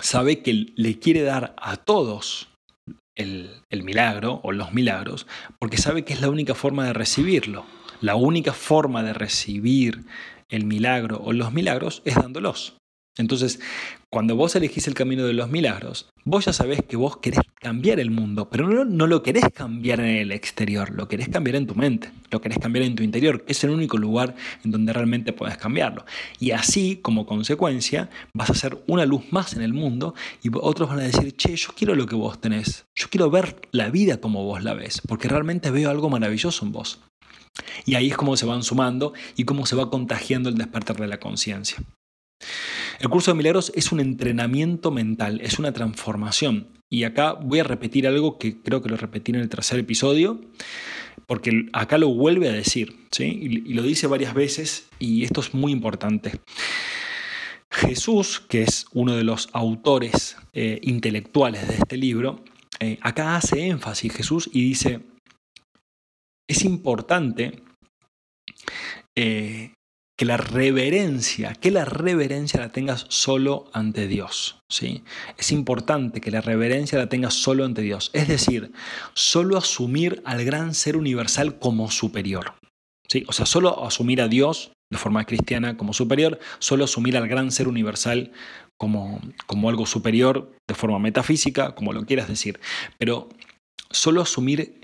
sabe 0.00 0.42
que 0.42 0.72
le 0.74 0.98
quiere 0.98 1.22
dar 1.22 1.54
a 1.58 1.76
todos 1.76 2.48
el, 3.16 3.50
el, 3.70 3.82
milagro 3.82 4.40
o 4.42 4.52
los 4.52 4.72
milagros, 4.72 5.26
porque 5.58 5.76
sabe 5.76 6.04
que 6.04 6.12
es 6.12 6.20
la 6.20 6.30
única 6.30 6.54
forma 6.54 6.86
de 6.86 6.92
recibirlo. 6.92 7.66
La 8.00 8.16
única 8.16 8.52
forma 8.52 9.02
de 9.02 9.12
recibir 9.12 10.04
el 10.48 10.64
milagro 10.64 11.20
o 11.22 11.32
los 11.32 11.52
milagros 11.52 12.02
es 12.04 12.14
dándolos. 12.16 12.76
Entonces, 13.16 13.60
cuando 14.10 14.34
vos 14.34 14.56
elegís 14.56 14.88
el 14.88 14.94
camino 14.94 15.24
de 15.24 15.34
los 15.34 15.48
milagros, 15.48 16.08
vos 16.24 16.44
ya 16.46 16.52
sabés 16.52 16.82
que 16.82 16.96
vos 16.96 17.18
querés 17.18 17.40
cambiar 17.60 18.00
el 18.00 18.10
mundo, 18.10 18.48
pero 18.50 18.68
no, 18.68 18.84
no, 18.84 19.06
lo 19.06 19.22
querés 19.22 19.44
cambiar 19.54 20.00
en 20.00 20.16
el 20.16 20.32
exterior, 20.32 20.90
lo 20.90 21.06
querés 21.06 21.28
cambiar 21.28 21.56
en 21.56 21.66
tu 21.68 21.76
mente, 21.76 22.10
lo 22.30 22.40
querés 22.40 22.58
cambiar 22.58 22.84
en 22.84 22.96
tu 22.96 23.04
interior, 23.04 23.44
que 23.44 23.52
es 23.52 23.62
el 23.62 23.70
único 23.70 23.98
lugar 23.98 24.34
en 24.64 24.72
donde 24.72 24.92
realmente 24.92 25.32
podés 25.32 25.56
cambiarlo. 25.56 26.04
Y 26.40 26.50
así, 26.50 26.98
como 27.02 27.24
consecuencia, 27.24 28.10
vas 28.32 28.50
a 28.50 28.54
ser 28.54 28.82
una 28.88 29.06
luz 29.06 29.22
más 29.30 29.54
en 29.54 29.62
el 29.62 29.74
mundo 29.74 30.14
y 30.42 30.50
otros 30.52 30.88
van 30.88 30.98
a 30.98 31.02
decir, 31.02 31.36
che, 31.36 31.54
yo 31.54 31.68
quiero 31.76 31.94
lo 31.94 32.06
que 32.06 32.16
vos 32.16 32.40
tenés, 32.40 32.86
yo 32.96 33.08
quiero 33.10 33.30
ver 33.30 33.68
la 33.70 33.90
vida 33.90 34.20
como 34.20 34.44
vos 34.44 34.64
la 34.64 34.74
ves, 34.74 35.00
porque 35.06 35.28
realmente 35.28 35.70
veo 35.70 35.88
algo 35.88 36.10
maravilloso 36.10 36.64
en 36.64 36.72
vos. 36.72 36.98
Y 37.86 37.94
ahí 37.94 38.10
es 38.10 38.16
como 38.16 38.36
se 38.36 38.46
van 38.46 38.64
sumando 38.64 39.12
y 39.36 39.44
cómo 39.44 39.66
se 39.66 39.76
va 39.76 39.88
contagiando 39.88 40.48
el 40.48 40.56
despertar 40.56 40.96
de 40.96 41.06
la 41.06 41.20
conciencia. 41.20 41.78
El 43.04 43.10
curso 43.10 43.32
de 43.32 43.36
milagros 43.36 43.70
es 43.74 43.92
un 43.92 44.00
entrenamiento 44.00 44.90
mental, 44.90 45.38
es 45.42 45.58
una 45.58 45.74
transformación. 45.74 46.68
Y 46.90 47.04
acá 47.04 47.34
voy 47.34 47.58
a 47.58 47.62
repetir 47.62 48.06
algo 48.06 48.38
que 48.38 48.62
creo 48.62 48.80
que 48.80 48.88
lo 48.88 48.96
repetí 48.96 49.30
en 49.30 49.40
el 49.40 49.50
tercer 49.50 49.78
episodio, 49.78 50.40
porque 51.26 51.66
acá 51.74 51.98
lo 51.98 52.08
vuelve 52.08 52.48
a 52.48 52.52
decir, 52.52 52.96
¿sí? 53.10 53.24
y 53.24 53.74
lo 53.74 53.82
dice 53.82 54.06
varias 54.06 54.32
veces, 54.32 54.88
y 54.98 55.22
esto 55.22 55.42
es 55.42 55.52
muy 55.52 55.70
importante. 55.70 56.40
Jesús, 57.70 58.40
que 58.40 58.62
es 58.62 58.86
uno 58.94 59.14
de 59.14 59.24
los 59.24 59.50
autores 59.52 60.38
eh, 60.54 60.78
intelectuales 60.80 61.68
de 61.68 61.74
este 61.74 61.98
libro, 61.98 62.42
eh, 62.80 62.96
acá 63.02 63.36
hace 63.36 63.66
énfasis 63.66 64.14
Jesús 64.14 64.48
y 64.50 64.64
dice, 64.66 65.00
es 66.48 66.64
importante 66.64 67.62
eh, 69.14 69.73
que 70.16 70.24
la 70.24 70.36
reverencia, 70.36 71.54
que 71.54 71.70
la 71.70 71.84
reverencia 71.84 72.60
la 72.60 72.70
tengas 72.70 73.06
solo 73.08 73.68
ante 73.72 74.06
Dios. 74.06 74.60
¿sí? 74.68 75.02
Es 75.38 75.50
importante 75.50 76.20
que 76.20 76.30
la 76.30 76.40
reverencia 76.40 76.98
la 76.98 77.08
tengas 77.08 77.34
solo 77.34 77.64
ante 77.64 77.82
Dios. 77.82 78.10
Es 78.12 78.28
decir, 78.28 78.72
solo 79.14 79.56
asumir 79.56 80.22
al 80.24 80.44
gran 80.44 80.74
ser 80.74 80.96
universal 80.96 81.58
como 81.58 81.90
superior. 81.90 82.54
¿sí? 83.08 83.24
O 83.26 83.32
sea, 83.32 83.46
solo 83.46 83.84
asumir 83.84 84.20
a 84.20 84.28
Dios 84.28 84.70
de 84.90 84.98
forma 84.98 85.24
cristiana 85.24 85.76
como 85.76 85.92
superior, 85.92 86.38
solo 86.60 86.84
asumir 86.84 87.16
al 87.16 87.26
gran 87.26 87.50
ser 87.50 87.66
universal 87.66 88.30
como, 88.76 89.20
como 89.46 89.68
algo 89.68 89.86
superior 89.86 90.52
de 90.68 90.74
forma 90.74 91.00
metafísica, 91.00 91.74
como 91.74 91.92
lo 91.92 92.04
quieras 92.06 92.28
decir. 92.28 92.60
Pero 92.98 93.28
solo 93.90 94.22
asumir 94.22 94.80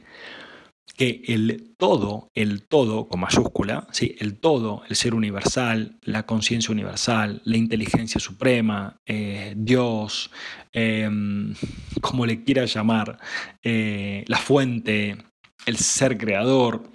que 0.97 1.23
el 1.29 1.75
todo, 1.77 2.29
el 2.35 2.67
todo 2.67 3.09
con 3.09 3.21
mayúscula, 3.21 3.87
¿sí? 3.93 4.17
el 4.19 4.39
todo, 4.39 4.83
el 4.89 4.97
ser 4.97 5.15
universal, 5.15 5.99
la 6.03 6.27
conciencia 6.27 6.73
universal, 6.73 7.43
la 7.45 7.57
inteligencia 7.57 8.21
suprema, 8.21 8.97
eh, 9.07 9.55
Dios, 9.57 10.31
em, 10.73 11.55
como 12.01 12.27
le 12.27 12.45
quiera 12.45 12.65
llamar, 12.65 13.19
eh, 13.63 14.25
la 14.27 14.39
fuente, 14.39 15.17
el 15.67 15.77
ser 15.77 16.19
creador, 16.19 16.91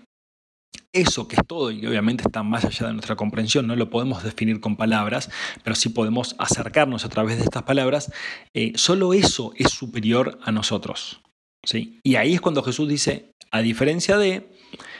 eso 0.96 1.28
que 1.28 1.36
es 1.36 1.42
todo 1.46 1.72
y 1.72 1.86
obviamente 1.86 2.24
está 2.26 2.42
más 2.42 2.64
allá 2.64 2.88
de 2.88 2.94
nuestra 2.94 3.16
comprensión, 3.16 3.68
no 3.68 3.76
lo 3.76 3.90
podemos 3.90 4.24
definir 4.24 4.62
con 4.62 4.78
palabras, 4.78 5.30
pero 5.64 5.76
sí 5.76 5.90
podemos 5.90 6.36
acercarnos 6.40 7.04
a 7.04 7.10
través 7.10 7.38
de 7.38 7.44
estas 7.44 7.64
palabras, 7.64 8.12
eh, 8.54 8.72
solo 8.76 9.14
eso 9.14 9.52
es 9.58 9.72
superior 9.72 10.40
a 10.44 10.52
nosotros. 10.52 11.22
¿sí? 11.66 12.00
Y 12.04 12.16
ahí 12.16 12.34
es 12.34 12.42
cuando 12.42 12.64
Jesús 12.64 12.88
dice, 12.88 13.32
a 13.56 13.62
diferencia 13.62 14.18
de 14.18 14.50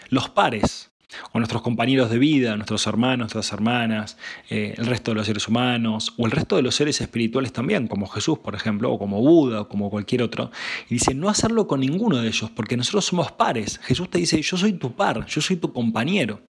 los 0.08 0.30
pares, 0.30 0.91
o 1.34 1.39
nuestros 1.39 1.62
compañeros 1.62 2.10
de 2.10 2.18
vida, 2.18 2.56
nuestros 2.56 2.88
hermanos, 2.88 3.20
nuestras 3.36 3.52
hermanas, 3.52 4.18
eh, 4.50 4.76
el 4.78 4.86
resto 4.86 5.12
de 5.12 5.15
los 5.15 5.28
seres 5.28 5.48
humanos, 5.50 6.13
o 6.18 6.26
el 6.26 6.32
resto 6.32 6.56
de 6.56 6.62
los 6.62 6.74
seres 6.74 7.02
espirituales 7.02 7.52
también, 7.52 7.88
como 7.88 8.08
Jesús, 8.08 8.39
por 8.39 8.56
ejemplo, 8.56 8.91
o 8.94 8.98
como 8.98 9.20
Buda, 9.20 9.62
o 9.62 9.68
como 9.68 9.89
cualquier 9.89 10.24
otro. 10.24 10.52
Y 10.89 10.96
dice, 10.96 11.13
no 11.13 11.28
hacerlo 11.28 11.68
con 11.68 11.82
ninguno 11.82 12.18
de 12.22 12.30
ellos, 12.30 12.50
porque 12.52 12.78
nosotros 12.78 13.06
somos 13.06 13.34
pares. 13.34 13.78
Jesús 13.84 14.10
te 14.10 14.20
dice, 14.20 14.41
yo 14.41 14.56
soy 14.56 14.74
tu 14.74 14.96
par, 14.96 15.26
yo 15.26 15.41
soy 15.41 15.58
tu 15.58 15.74
compañero. 15.74 16.41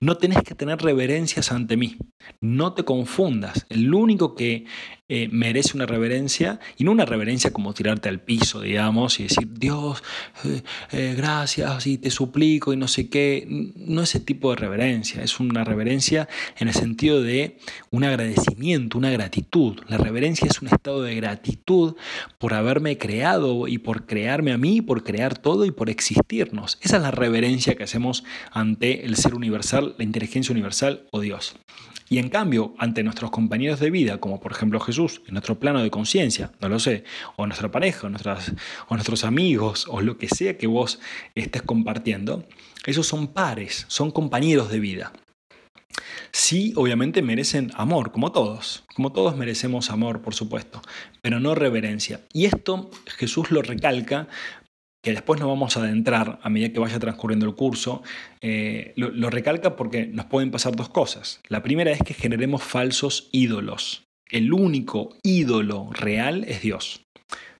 No 0.00 0.16
tenés 0.16 0.42
que 0.42 0.54
tener 0.54 0.78
reverencias 0.78 1.50
ante 1.52 1.76
mí. 1.76 1.96
No 2.40 2.72
te 2.72 2.84
confundas. 2.84 3.66
El 3.68 3.92
único 3.92 4.34
que 4.34 4.66
eh, 5.06 5.28
merece 5.30 5.76
una 5.76 5.84
reverencia, 5.84 6.60
y 6.78 6.84
no 6.84 6.92
una 6.92 7.04
reverencia 7.04 7.52
como 7.52 7.74
tirarte 7.74 8.08
al 8.08 8.20
piso, 8.20 8.62
digamos, 8.62 9.20
y 9.20 9.24
decir, 9.24 9.48
Dios, 9.52 10.02
eh, 10.44 10.62
eh, 10.92 11.14
gracias, 11.14 11.86
y 11.86 11.98
te 11.98 12.10
suplico, 12.10 12.72
y 12.72 12.76
no 12.76 12.88
sé 12.88 13.10
qué. 13.10 13.46
No 13.76 14.02
ese 14.02 14.20
tipo 14.20 14.50
de 14.50 14.56
reverencia. 14.56 15.22
Es 15.22 15.40
una 15.40 15.62
reverencia 15.62 16.28
en 16.58 16.68
el 16.68 16.74
sentido 16.74 17.22
de 17.22 17.58
un 17.90 18.04
agradecimiento, 18.04 18.96
una 18.96 19.10
gratitud. 19.10 19.80
La 19.88 19.98
reverencia 19.98 20.46
es 20.46 20.62
un 20.62 20.68
estado 20.68 21.02
de 21.02 21.14
gratitud 21.14 21.96
por 22.38 22.54
haberme 22.54 22.96
creado 22.96 23.68
y 23.68 23.78
por 23.78 24.06
crearme 24.06 24.52
a 24.52 24.58
mí, 24.58 24.80
por 24.80 25.04
crear 25.04 25.36
todo 25.36 25.66
y 25.66 25.70
por 25.70 25.90
existirnos. 25.90 26.78
Esa 26.80 26.96
es 26.96 27.02
la 27.02 27.10
reverencia 27.10 27.74
que 27.74 27.84
hacemos 27.84 28.24
ante 28.52 29.04
el 29.04 29.16
ser 29.16 29.34
universal, 29.34 29.94
la 29.98 30.04
inteligencia 30.04 30.52
universal 30.52 31.06
o 31.10 31.20
Dios. 31.20 31.56
Y 32.08 32.18
en 32.18 32.28
cambio, 32.28 32.74
ante 32.78 33.02
nuestros 33.02 33.30
compañeros 33.30 33.80
de 33.80 33.90
vida, 33.90 34.18
como 34.18 34.40
por 34.40 34.52
ejemplo 34.52 34.78
Jesús, 34.80 35.22
en 35.26 35.34
nuestro 35.34 35.58
plano 35.58 35.82
de 35.82 35.90
conciencia, 35.90 36.52
no 36.60 36.68
lo 36.68 36.78
sé, 36.78 37.04
o 37.36 37.46
nuestra 37.46 37.70
pareja, 37.70 38.06
o, 38.06 38.10
nuestras, 38.10 38.52
o 38.88 38.94
nuestros 38.94 39.24
amigos, 39.24 39.86
o 39.88 40.00
lo 40.00 40.18
que 40.18 40.28
sea 40.28 40.58
que 40.58 40.66
vos 40.66 41.00
estés 41.34 41.62
compartiendo, 41.62 42.44
esos 42.84 43.06
son 43.06 43.28
pares, 43.28 43.86
son 43.88 44.10
compañeros 44.10 44.70
de 44.70 44.80
vida. 44.80 45.12
Sí, 46.32 46.72
obviamente 46.76 47.22
merecen 47.22 47.70
amor, 47.74 48.10
como 48.10 48.32
todos, 48.32 48.84
como 48.94 49.12
todos 49.12 49.36
merecemos 49.36 49.90
amor, 49.90 50.20
por 50.20 50.34
supuesto, 50.34 50.82
pero 51.22 51.38
no 51.38 51.54
reverencia. 51.54 52.20
Y 52.32 52.46
esto 52.46 52.90
Jesús 53.06 53.50
lo 53.52 53.62
recalca 53.62 54.26
que 55.04 55.12
después 55.12 55.38
nos 55.38 55.50
vamos 55.50 55.76
a 55.76 55.80
adentrar 55.80 56.40
a 56.42 56.48
medida 56.48 56.72
que 56.72 56.80
vaya 56.80 56.98
transcurriendo 56.98 57.44
el 57.44 57.54
curso, 57.54 58.02
eh, 58.40 58.94
lo, 58.96 59.28
recalca 59.28 59.76
porque 59.76 60.06
nos 60.06 60.24
pueden 60.24 60.50
pasar 60.50 60.74
dos 60.74 60.88
cosas. 60.88 61.40
La 61.48 61.62
primera 61.62 61.92
es 61.92 62.00
que 62.00 62.14
generemos 62.14 62.62
falsos 62.62 63.28
ídolos. 63.30 64.04
El 64.30 64.54
único 64.54 65.14
ídolo 65.22 65.90
real 65.92 66.44
es 66.48 66.62
Dios. 66.62 67.04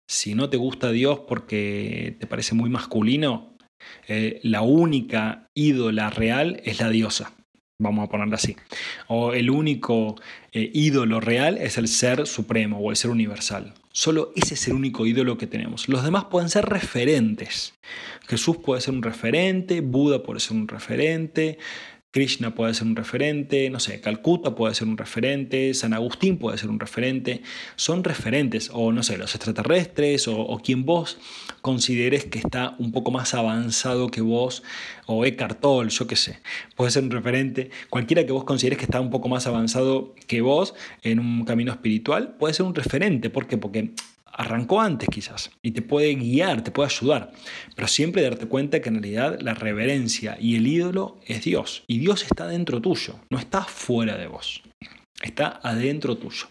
Si 0.08 0.34
no 0.34 0.48
te 0.48 0.56
gusta 0.56 0.90
Dios 0.90 1.20
porque 1.28 2.16
te 2.18 2.26
parece 2.26 2.54
muy 2.54 2.70
masculino, 2.70 3.54
eh, 4.08 4.40
la 4.42 4.62
única 4.62 5.50
ídola 5.54 6.08
real 6.08 6.62
es 6.64 6.80
la 6.80 6.88
diosa. 6.88 7.34
Vamos 7.78 8.06
a 8.06 8.10
ponerla 8.10 8.36
así. 8.36 8.56
O 9.06 9.34
el 9.34 9.50
único 9.50 10.16
eh, 10.52 10.70
ídolo 10.72 11.20
real 11.20 11.58
es 11.58 11.76
el 11.76 11.88
ser 11.88 12.26
supremo 12.26 12.78
o 12.78 12.90
el 12.90 12.96
ser 12.96 13.10
universal. 13.10 13.74
Solo 13.96 14.32
ese 14.34 14.54
es 14.54 14.66
el 14.66 14.74
único 14.74 15.06
ídolo 15.06 15.38
que 15.38 15.46
tenemos. 15.46 15.88
Los 15.88 16.02
demás 16.02 16.24
pueden 16.24 16.50
ser 16.50 16.64
referentes. 16.64 17.74
Jesús 18.26 18.56
puede 18.56 18.80
ser 18.80 18.92
un 18.92 19.04
referente, 19.04 19.82
Buda 19.82 20.24
puede 20.24 20.40
ser 20.40 20.56
un 20.56 20.66
referente, 20.66 21.58
Krishna 22.14 22.54
puede 22.54 22.74
ser 22.74 22.86
un 22.86 22.94
referente, 22.94 23.68
no 23.70 23.80
sé, 23.80 24.00
Calcuta 24.00 24.54
puede 24.54 24.72
ser 24.76 24.86
un 24.86 24.96
referente, 24.96 25.74
San 25.74 25.92
Agustín 25.94 26.38
puede 26.38 26.56
ser 26.58 26.70
un 26.70 26.78
referente, 26.78 27.42
son 27.74 28.04
referentes, 28.04 28.70
o 28.72 28.92
no 28.92 29.02
sé, 29.02 29.18
los 29.18 29.34
extraterrestres, 29.34 30.28
o, 30.28 30.60
quien 30.62 30.84
vos 30.84 31.18
consideres 31.60 32.24
que 32.24 32.38
está 32.38 32.76
un 32.78 32.92
poco 32.92 33.10
más 33.10 33.34
avanzado 33.34 34.12
que 34.12 34.20
vos, 34.20 34.62
o 35.06 35.24
Eckhart 35.24 35.58
Tolle, 35.58 35.90
yo 35.90 36.06
qué 36.06 36.14
sé, 36.14 36.38
puede 36.76 36.92
ser 36.92 37.02
un 37.02 37.10
referente, 37.10 37.70
cualquiera 37.90 38.24
que 38.24 38.30
vos 38.30 38.44
consideres 38.44 38.78
que 38.78 38.84
está 38.84 39.00
un 39.00 39.10
poco 39.10 39.28
más 39.28 39.48
avanzado 39.48 40.14
que 40.28 40.40
vos 40.40 40.74
en 41.02 41.18
un 41.18 41.44
camino 41.44 41.72
espiritual, 41.72 42.36
puede 42.38 42.54
ser 42.54 42.64
un 42.64 42.76
referente, 42.76 43.28
¿por 43.28 43.48
qué? 43.48 43.58
Porque 43.58 43.90
arrancó 44.36 44.80
antes 44.80 45.08
quizás 45.08 45.50
y 45.62 45.72
te 45.72 45.82
puede 45.82 46.14
guiar, 46.14 46.62
te 46.62 46.70
puede 46.70 46.88
ayudar, 46.88 47.32
pero 47.74 47.88
siempre 47.88 48.22
darte 48.22 48.46
cuenta 48.46 48.80
que 48.80 48.88
en 48.88 48.96
realidad 48.96 49.38
la 49.40 49.54
reverencia 49.54 50.36
y 50.40 50.56
el 50.56 50.66
ídolo 50.66 51.18
es 51.26 51.44
Dios 51.44 51.84
y 51.86 51.98
Dios 51.98 52.24
está 52.24 52.46
dentro 52.46 52.80
tuyo, 52.80 53.20
no 53.30 53.38
está 53.38 53.62
fuera 53.62 54.16
de 54.16 54.26
vos, 54.26 54.62
está 55.22 55.60
adentro 55.62 56.16
tuyo. 56.16 56.46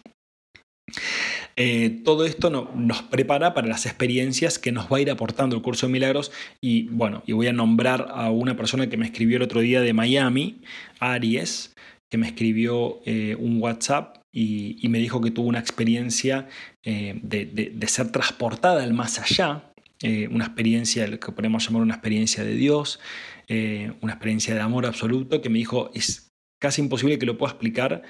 Eh, 1.55 2.01
todo 2.03 2.25
esto 2.25 2.49
nos 2.49 3.03
prepara 3.03 3.53
para 3.53 3.67
las 3.67 3.85
experiencias 3.85 4.57
que 4.57 4.71
nos 4.71 4.91
va 4.91 4.97
a 4.97 5.01
ir 5.01 5.11
aportando 5.11 5.55
el 5.55 5.61
curso 5.61 5.85
de 5.85 5.93
milagros 5.93 6.31
y 6.61 6.87
bueno, 6.87 7.21
y 7.27 7.33
voy 7.33 7.47
a 7.47 7.53
nombrar 7.53 8.07
a 8.09 8.31
una 8.31 8.57
persona 8.57 8.89
que 8.89 8.97
me 8.97 9.05
escribió 9.05 9.37
el 9.37 9.43
otro 9.43 9.61
día 9.61 9.81
de 9.81 9.93
Miami, 9.93 10.61
Aries, 10.99 11.73
que 12.11 12.17
me 12.17 12.27
escribió 12.27 13.01
eh, 13.05 13.35
un 13.39 13.61
WhatsApp 13.61 14.22
y, 14.35 14.87
me 14.89 14.97
dijo 14.97 15.21
que 15.21 15.29
tuvo 15.29 15.47
una 15.47 15.59
experiencia 15.59 16.47
eh, 16.83 17.19
de, 17.21 17.87
ser 17.87 18.11
transportada 18.11 18.83
al 18.83 18.93
más 18.93 19.19
allá, 19.19 19.71
eh, 20.01 20.27
una 20.27 20.45
experiencia, 20.45 21.07
que 21.19 21.31
podemos 21.31 21.63
llamar 21.65 21.83
una 21.83 21.93
experiencia 21.93 22.43
de 22.43 22.55
Dios, 22.55 22.99
eh, 23.47 23.93
una 24.01 24.13
experiencia 24.13 24.55
de 24.55 24.61
amor 24.61 24.87
absoluto, 24.87 25.39
que 25.41 25.49
me 25.49 25.59
dijo 25.59 25.91
es 25.93 26.31
casi 26.59 26.81
imposible 26.81 27.19
que 27.19 27.27
lo 27.27 27.37
pueda 27.37 27.51
explicar 27.51 28.01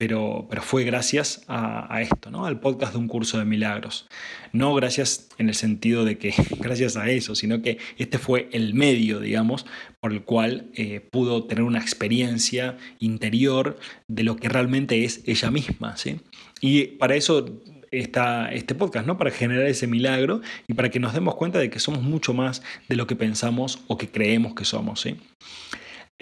pero, 0.00 0.48
fue 0.62 0.84
gracias 0.84 1.42
a, 1.46 2.00
esto, 2.00 2.30
¿no? 2.30 2.46
al 2.46 2.58
podcast 2.58 2.94
de 2.94 2.98
un 2.98 3.06
curso 3.06 3.38
de 3.38 3.44
milagros. 3.44 4.08
No 4.50 4.74
gracias 4.74 5.28
en 5.36 5.50
el 5.50 5.54
sentido 5.54 6.06
de 6.06 6.16
que 6.16 6.32
gracias 6.58 6.96
a 6.96 7.10
eso, 7.10 7.34
sino 7.34 7.60
que 7.60 7.76
este 7.98 8.16
fue 8.16 8.48
el 8.52 8.72
medio, 8.72 9.20
digamos, 9.20 9.66
por 10.00 10.12
el 10.12 10.22
cual 10.22 10.70
eh, 10.72 11.00
pudo 11.00 11.44
tener 11.44 11.64
una 11.64 11.80
experiencia 11.80 12.78
interior 12.98 13.78
de 14.08 14.22
lo 14.22 14.36
que 14.36 14.48
realmente 14.48 15.04
es 15.04 15.20
ella 15.26 15.50
misma. 15.50 15.98
¿sí? 15.98 16.18
Y 16.62 16.86
para 16.96 17.14
eso 17.14 17.60
está 17.90 18.50
este 18.52 18.74
podcast, 18.74 19.06
¿no? 19.06 19.18
Para 19.18 19.30
generar 19.30 19.66
ese 19.66 19.86
milagro 19.86 20.40
y 20.66 20.72
para 20.72 20.88
que 20.88 20.98
nos 20.98 21.12
demos 21.12 21.34
cuenta 21.34 21.58
de 21.58 21.68
que 21.68 21.78
somos 21.78 22.00
mucho 22.00 22.32
más 22.32 22.62
de 22.88 22.96
lo 22.96 23.06
que 23.06 23.16
pensamos 23.16 23.80
o 23.86 23.98
que 23.98 24.08
creemos 24.08 24.54
que 24.54 24.64
somos, 24.64 25.02
¿sí? 25.02 25.18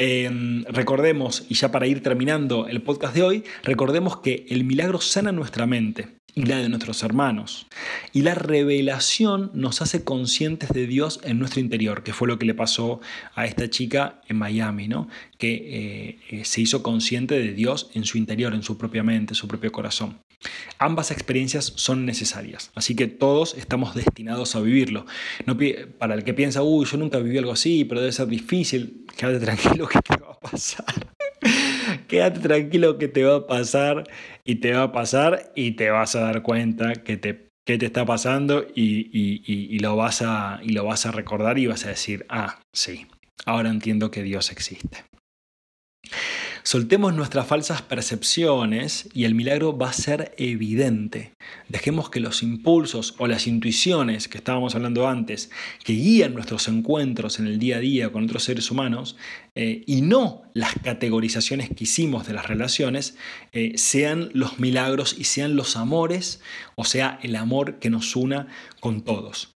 Em, 0.00 0.64
recordemos, 0.68 1.44
y 1.48 1.54
ya 1.54 1.72
para 1.72 1.88
ir 1.88 2.04
terminando 2.04 2.68
el 2.68 2.82
podcast 2.82 3.16
de 3.16 3.24
hoy, 3.24 3.44
recordemos 3.64 4.18
que 4.18 4.46
el 4.48 4.62
milagro 4.62 5.00
sana 5.00 5.32
nuestra 5.32 5.66
mente 5.66 6.20
y 6.36 6.44
la 6.44 6.58
de 6.58 6.68
nuestros 6.68 7.02
hermanos. 7.02 7.66
Y 8.12 8.22
la 8.22 8.36
revelación 8.36 9.50
nos 9.54 9.82
hace 9.82 10.04
conscientes 10.04 10.68
de 10.68 10.86
Dios 10.86 11.18
en 11.24 11.40
nuestro 11.40 11.58
interior, 11.58 12.04
que 12.04 12.12
fue 12.12 12.28
lo 12.28 12.38
que 12.38 12.46
le 12.46 12.54
pasó 12.54 13.00
a 13.34 13.46
esta 13.46 13.68
chica 13.70 14.20
en 14.28 14.36
Miami, 14.36 14.86
¿no? 14.86 15.08
que 15.36 15.54
eh, 15.54 16.18
eh, 16.30 16.44
se 16.44 16.60
hizo 16.60 16.84
consciente 16.84 17.36
de 17.36 17.52
Dios 17.52 17.90
en 17.94 18.04
su 18.04 18.18
interior, 18.18 18.54
en 18.54 18.62
su 18.62 18.78
propia 18.78 19.02
mente, 19.02 19.32
en 19.32 19.36
su 19.36 19.48
propio 19.48 19.72
corazón. 19.72 20.18
Ambas 20.78 21.10
experiencias 21.10 21.72
son 21.76 22.06
necesarias, 22.06 22.70
así 22.76 22.94
que 22.94 23.08
todos 23.08 23.54
estamos 23.54 23.94
destinados 23.94 24.54
a 24.54 24.60
vivirlo. 24.60 25.06
No, 25.44 25.56
para 25.98 26.14
el 26.14 26.22
que 26.22 26.34
piensa, 26.34 26.62
uy, 26.62 26.86
yo 26.86 26.96
nunca 26.96 27.18
viví 27.18 27.36
algo 27.36 27.52
así, 27.52 27.84
pero 27.84 28.00
debe 28.00 28.12
ser 28.12 28.28
difícil, 28.28 29.04
quédate 29.16 29.44
tranquilo 29.44 29.88
que 29.88 29.98
te 30.00 30.16
va 30.22 30.32
a 30.32 30.38
pasar. 30.38 30.84
quédate 32.08 32.40
tranquilo 32.40 32.98
que 32.98 33.08
te 33.08 33.24
va 33.24 33.36
a 33.36 33.46
pasar 33.46 34.04
y 34.44 34.56
te 34.56 34.72
va 34.72 34.84
a 34.84 34.92
pasar 34.92 35.52
y 35.56 35.72
te 35.72 35.90
vas 35.90 36.14
a 36.14 36.20
dar 36.20 36.42
cuenta 36.42 36.94
que 36.94 37.16
te, 37.16 37.48
te 37.64 37.84
está 37.84 38.06
pasando 38.06 38.64
y, 38.74 39.78
lo 39.80 39.96
vas 39.96 40.22
a, 40.22 40.60
y 40.62 40.70
lo 40.70 40.84
vas 40.84 41.06
a 41.06 41.10
recordar 41.10 41.58
y 41.58 41.66
vas 41.66 41.84
a 41.86 41.88
decir, 41.88 42.24
ah, 42.28 42.60
sí, 42.72 43.06
ahora 43.44 43.70
entiendo 43.70 44.10
que 44.12 44.22
Dios 44.22 44.52
existe. 44.52 45.04
Soltemos 46.68 47.14
nuestras 47.14 47.46
falsas 47.46 47.80
percepciones 47.80 49.08
y 49.14 49.24
el 49.24 49.34
milagro 49.34 49.78
va 49.78 49.88
a 49.88 49.94
ser 49.94 50.34
evidente. 50.36 51.32
Dejemos 51.70 52.10
que 52.10 52.20
los 52.20 52.42
impulsos 52.42 53.14
o 53.16 53.26
las 53.26 53.46
intuiciones 53.46 54.28
que 54.28 54.36
estábamos 54.36 54.74
hablando 54.74 55.08
antes, 55.08 55.50
que 55.82 55.94
guían 55.94 56.34
nuestros 56.34 56.68
encuentros 56.68 57.38
en 57.38 57.46
el 57.46 57.58
día 57.58 57.76
a 57.76 57.80
día 57.80 58.12
con 58.12 58.24
otros 58.24 58.44
seres 58.44 58.70
humanos, 58.70 59.16
eh, 59.54 59.82
y 59.86 60.02
no 60.02 60.42
las 60.52 60.74
categorizaciones 60.84 61.70
que 61.70 61.84
hicimos 61.84 62.26
de 62.26 62.34
las 62.34 62.46
relaciones, 62.46 63.16
eh, 63.52 63.72
sean 63.76 64.28
los 64.34 64.58
milagros 64.58 65.16
y 65.18 65.24
sean 65.24 65.56
los 65.56 65.74
amores, 65.74 66.42
o 66.76 66.84
sea, 66.84 67.18
el 67.22 67.36
amor 67.36 67.78
que 67.78 67.88
nos 67.88 68.14
una 68.14 68.46
con 68.78 69.00
todos 69.00 69.56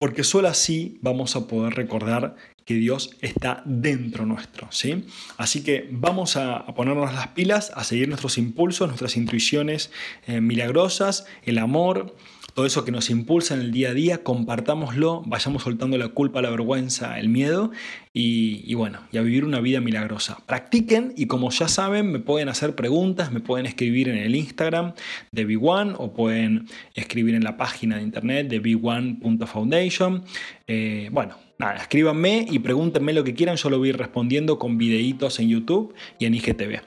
porque 0.00 0.24
solo 0.24 0.48
así 0.48 0.98
vamos 1.02 1.36
a 1.36 1.46
poder 1.46 1.74
recordar 1.74 2.34
que 2.64 2.74
Dios 2.74 3.16
está 3.20 3.62
dentro 3.64 4.26
nuestro, 4.26 4.68
¿sí? 4.70 5.04
Así 5.36 5.62
que 5.62 5.88
vamos 5.90 6.36
a, 6.36 6.66
ponernos 6.74 7.12
las 7.12 7.28
pilas, 7.28 7.72
a 7.74 7.84
seguir 7.84 8.08
nuestros 8.08 8.38
impulsos, 8.38 8.88
nuestras 8.88 9.16
intuiciones 9.16 9.90
eh, 10.26 10.40
milagrosas, 10.40 11.26
el 11.44 11.58
amor, 11.58 12.14
todo 12.54 12.66
eso 12.66 12.84
que 12.84 12.92
nos 12.92 13.10
impulsa 13.10 13.54
en 13.54 13.60
el 13.60 13.72
día 13.72 13.90
a 13.90 13.94
día, 13.94 14.22
compartámoslo, 14.22 15.22
vayamos 15.26 15.62
soltando 15.62 15.96
la 15.98 16.08
culpa, 16.08 16.42
la 16.42 16.50
vergüenza, 16.50 17.18
el 17.18 17.28
miedo 17.28 17.70
y, 18.12 18.74
bueno, 18.74 19.00
y 19.12 19.18
a 19.18 19.22
vivir 19.22 19.44
una 19.44 19.60
vida 19.60 19.80
milagrosa. 19.80 20.38
Practiquen 20.46 21.14
y 21.16 21.26
como 21.26 21.50
ya 21.50 21.68
saben, 21.68 22.10
me 22.10 22.18
pueden 22.18 22.48
hacer 22.48 22.74
preguntas, 22.74 23.32
me 23.32 23.40
pueden 23.40 23.66
escribir 23.66 24.08
en 24.08 24.18
el 24.18 24.34
Instagram 24.34 24.94
de 25.30 25.46
B1 25.46 25.94
o 25.98 26.12
pueden 26.12 26.68
escribir 26.94 27.34
en 27.34 27.44
la 27.44 27.56
página 27.56 27.96
de 27.96 28.02
internet 28.02 28.48
de 28.48 28.60
b1.foundation. 28.60 30.24
Eh, 30.66 31.08
bueno, 31.12 31.36
Nada, 31.60 31.74
escríbanme 31.74 32.46
y 32.50 32.58
pregúntenme 32.60 33.12
lo 33.12 33.22
que 33.22 33.34
quieran, 33.34 33.56
yo 33.56 33.68
lo 33.68 33.76
voy 33.76 33.92
respondiendo 33.92 34.58
con 34.58 34.78
videitos 34.78 35.40
en 35.40 35.50
YouTube 35.50 35.92
y 36.18 36.24
en 36.24 36.32
IGTV. 36.32 36.80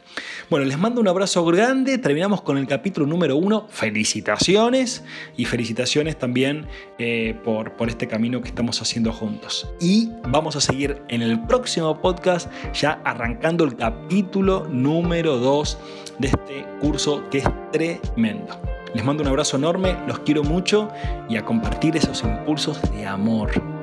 Bueno, 0.49 0.65
les 0.65 0.79
mando 0.79 0.99
un 0.99 1.07
abrazo 1.07 1.45
grande, 1.45 1.99
terminamos 1.99 2.41
con 2.41 2.57
el 2.57 2.65
capítulo 2.65 3.05
número 3.05 3.35
uno, 3.35 3.67
felicitaciones 3.69 5.03
y 5.37 5.45
felicitaciones 5.45 6.17
también 6.17 6.65
eh, 6.97 7.35
por, 7.43 7.73
por 7.73 7.87
este 7.87 8.07
camino 8.07 8.41
que 8.41 8.47
estamos 8.47 8.81
haciendo 8.81 9.13
juntos. 9.13 9.69
Y 9.79 10.09
vamos 10.27 10.55
a 10.55 10.59
seguir 10.59 11.03
en 11.07 11.21
el 11.21 11.39
próximo 11.45 12.01
podcast 12.01 12.51
ya 12.73 12.99
arrancando 13.05 13.65
el 13.65 13.75
capítulo 13.75 14.67
número 14.71 15.37
2 15.37 15.77
de 16.17 16.27
este 16.29 16.65
curso 16.81 17.29
que 17.29 17.37
es 17.37 17.49
tremendo. 17.71 18.59
Les 18.95 19.05
mando 19.05 19.21
un 19.21 19.29
abrazo 19.29 19.55
enorme, 19.55 19.95
los 20.07 20.17
quiero 20.21 20.43
mucho 20.43 20.89
y 21.29 21.37
a 21.37 21.45
compartir 21.45 21.95
esos 21.95 22.23
impulsos 22.23 22.81
de 22.93 23.05
amor. 23.05 23.82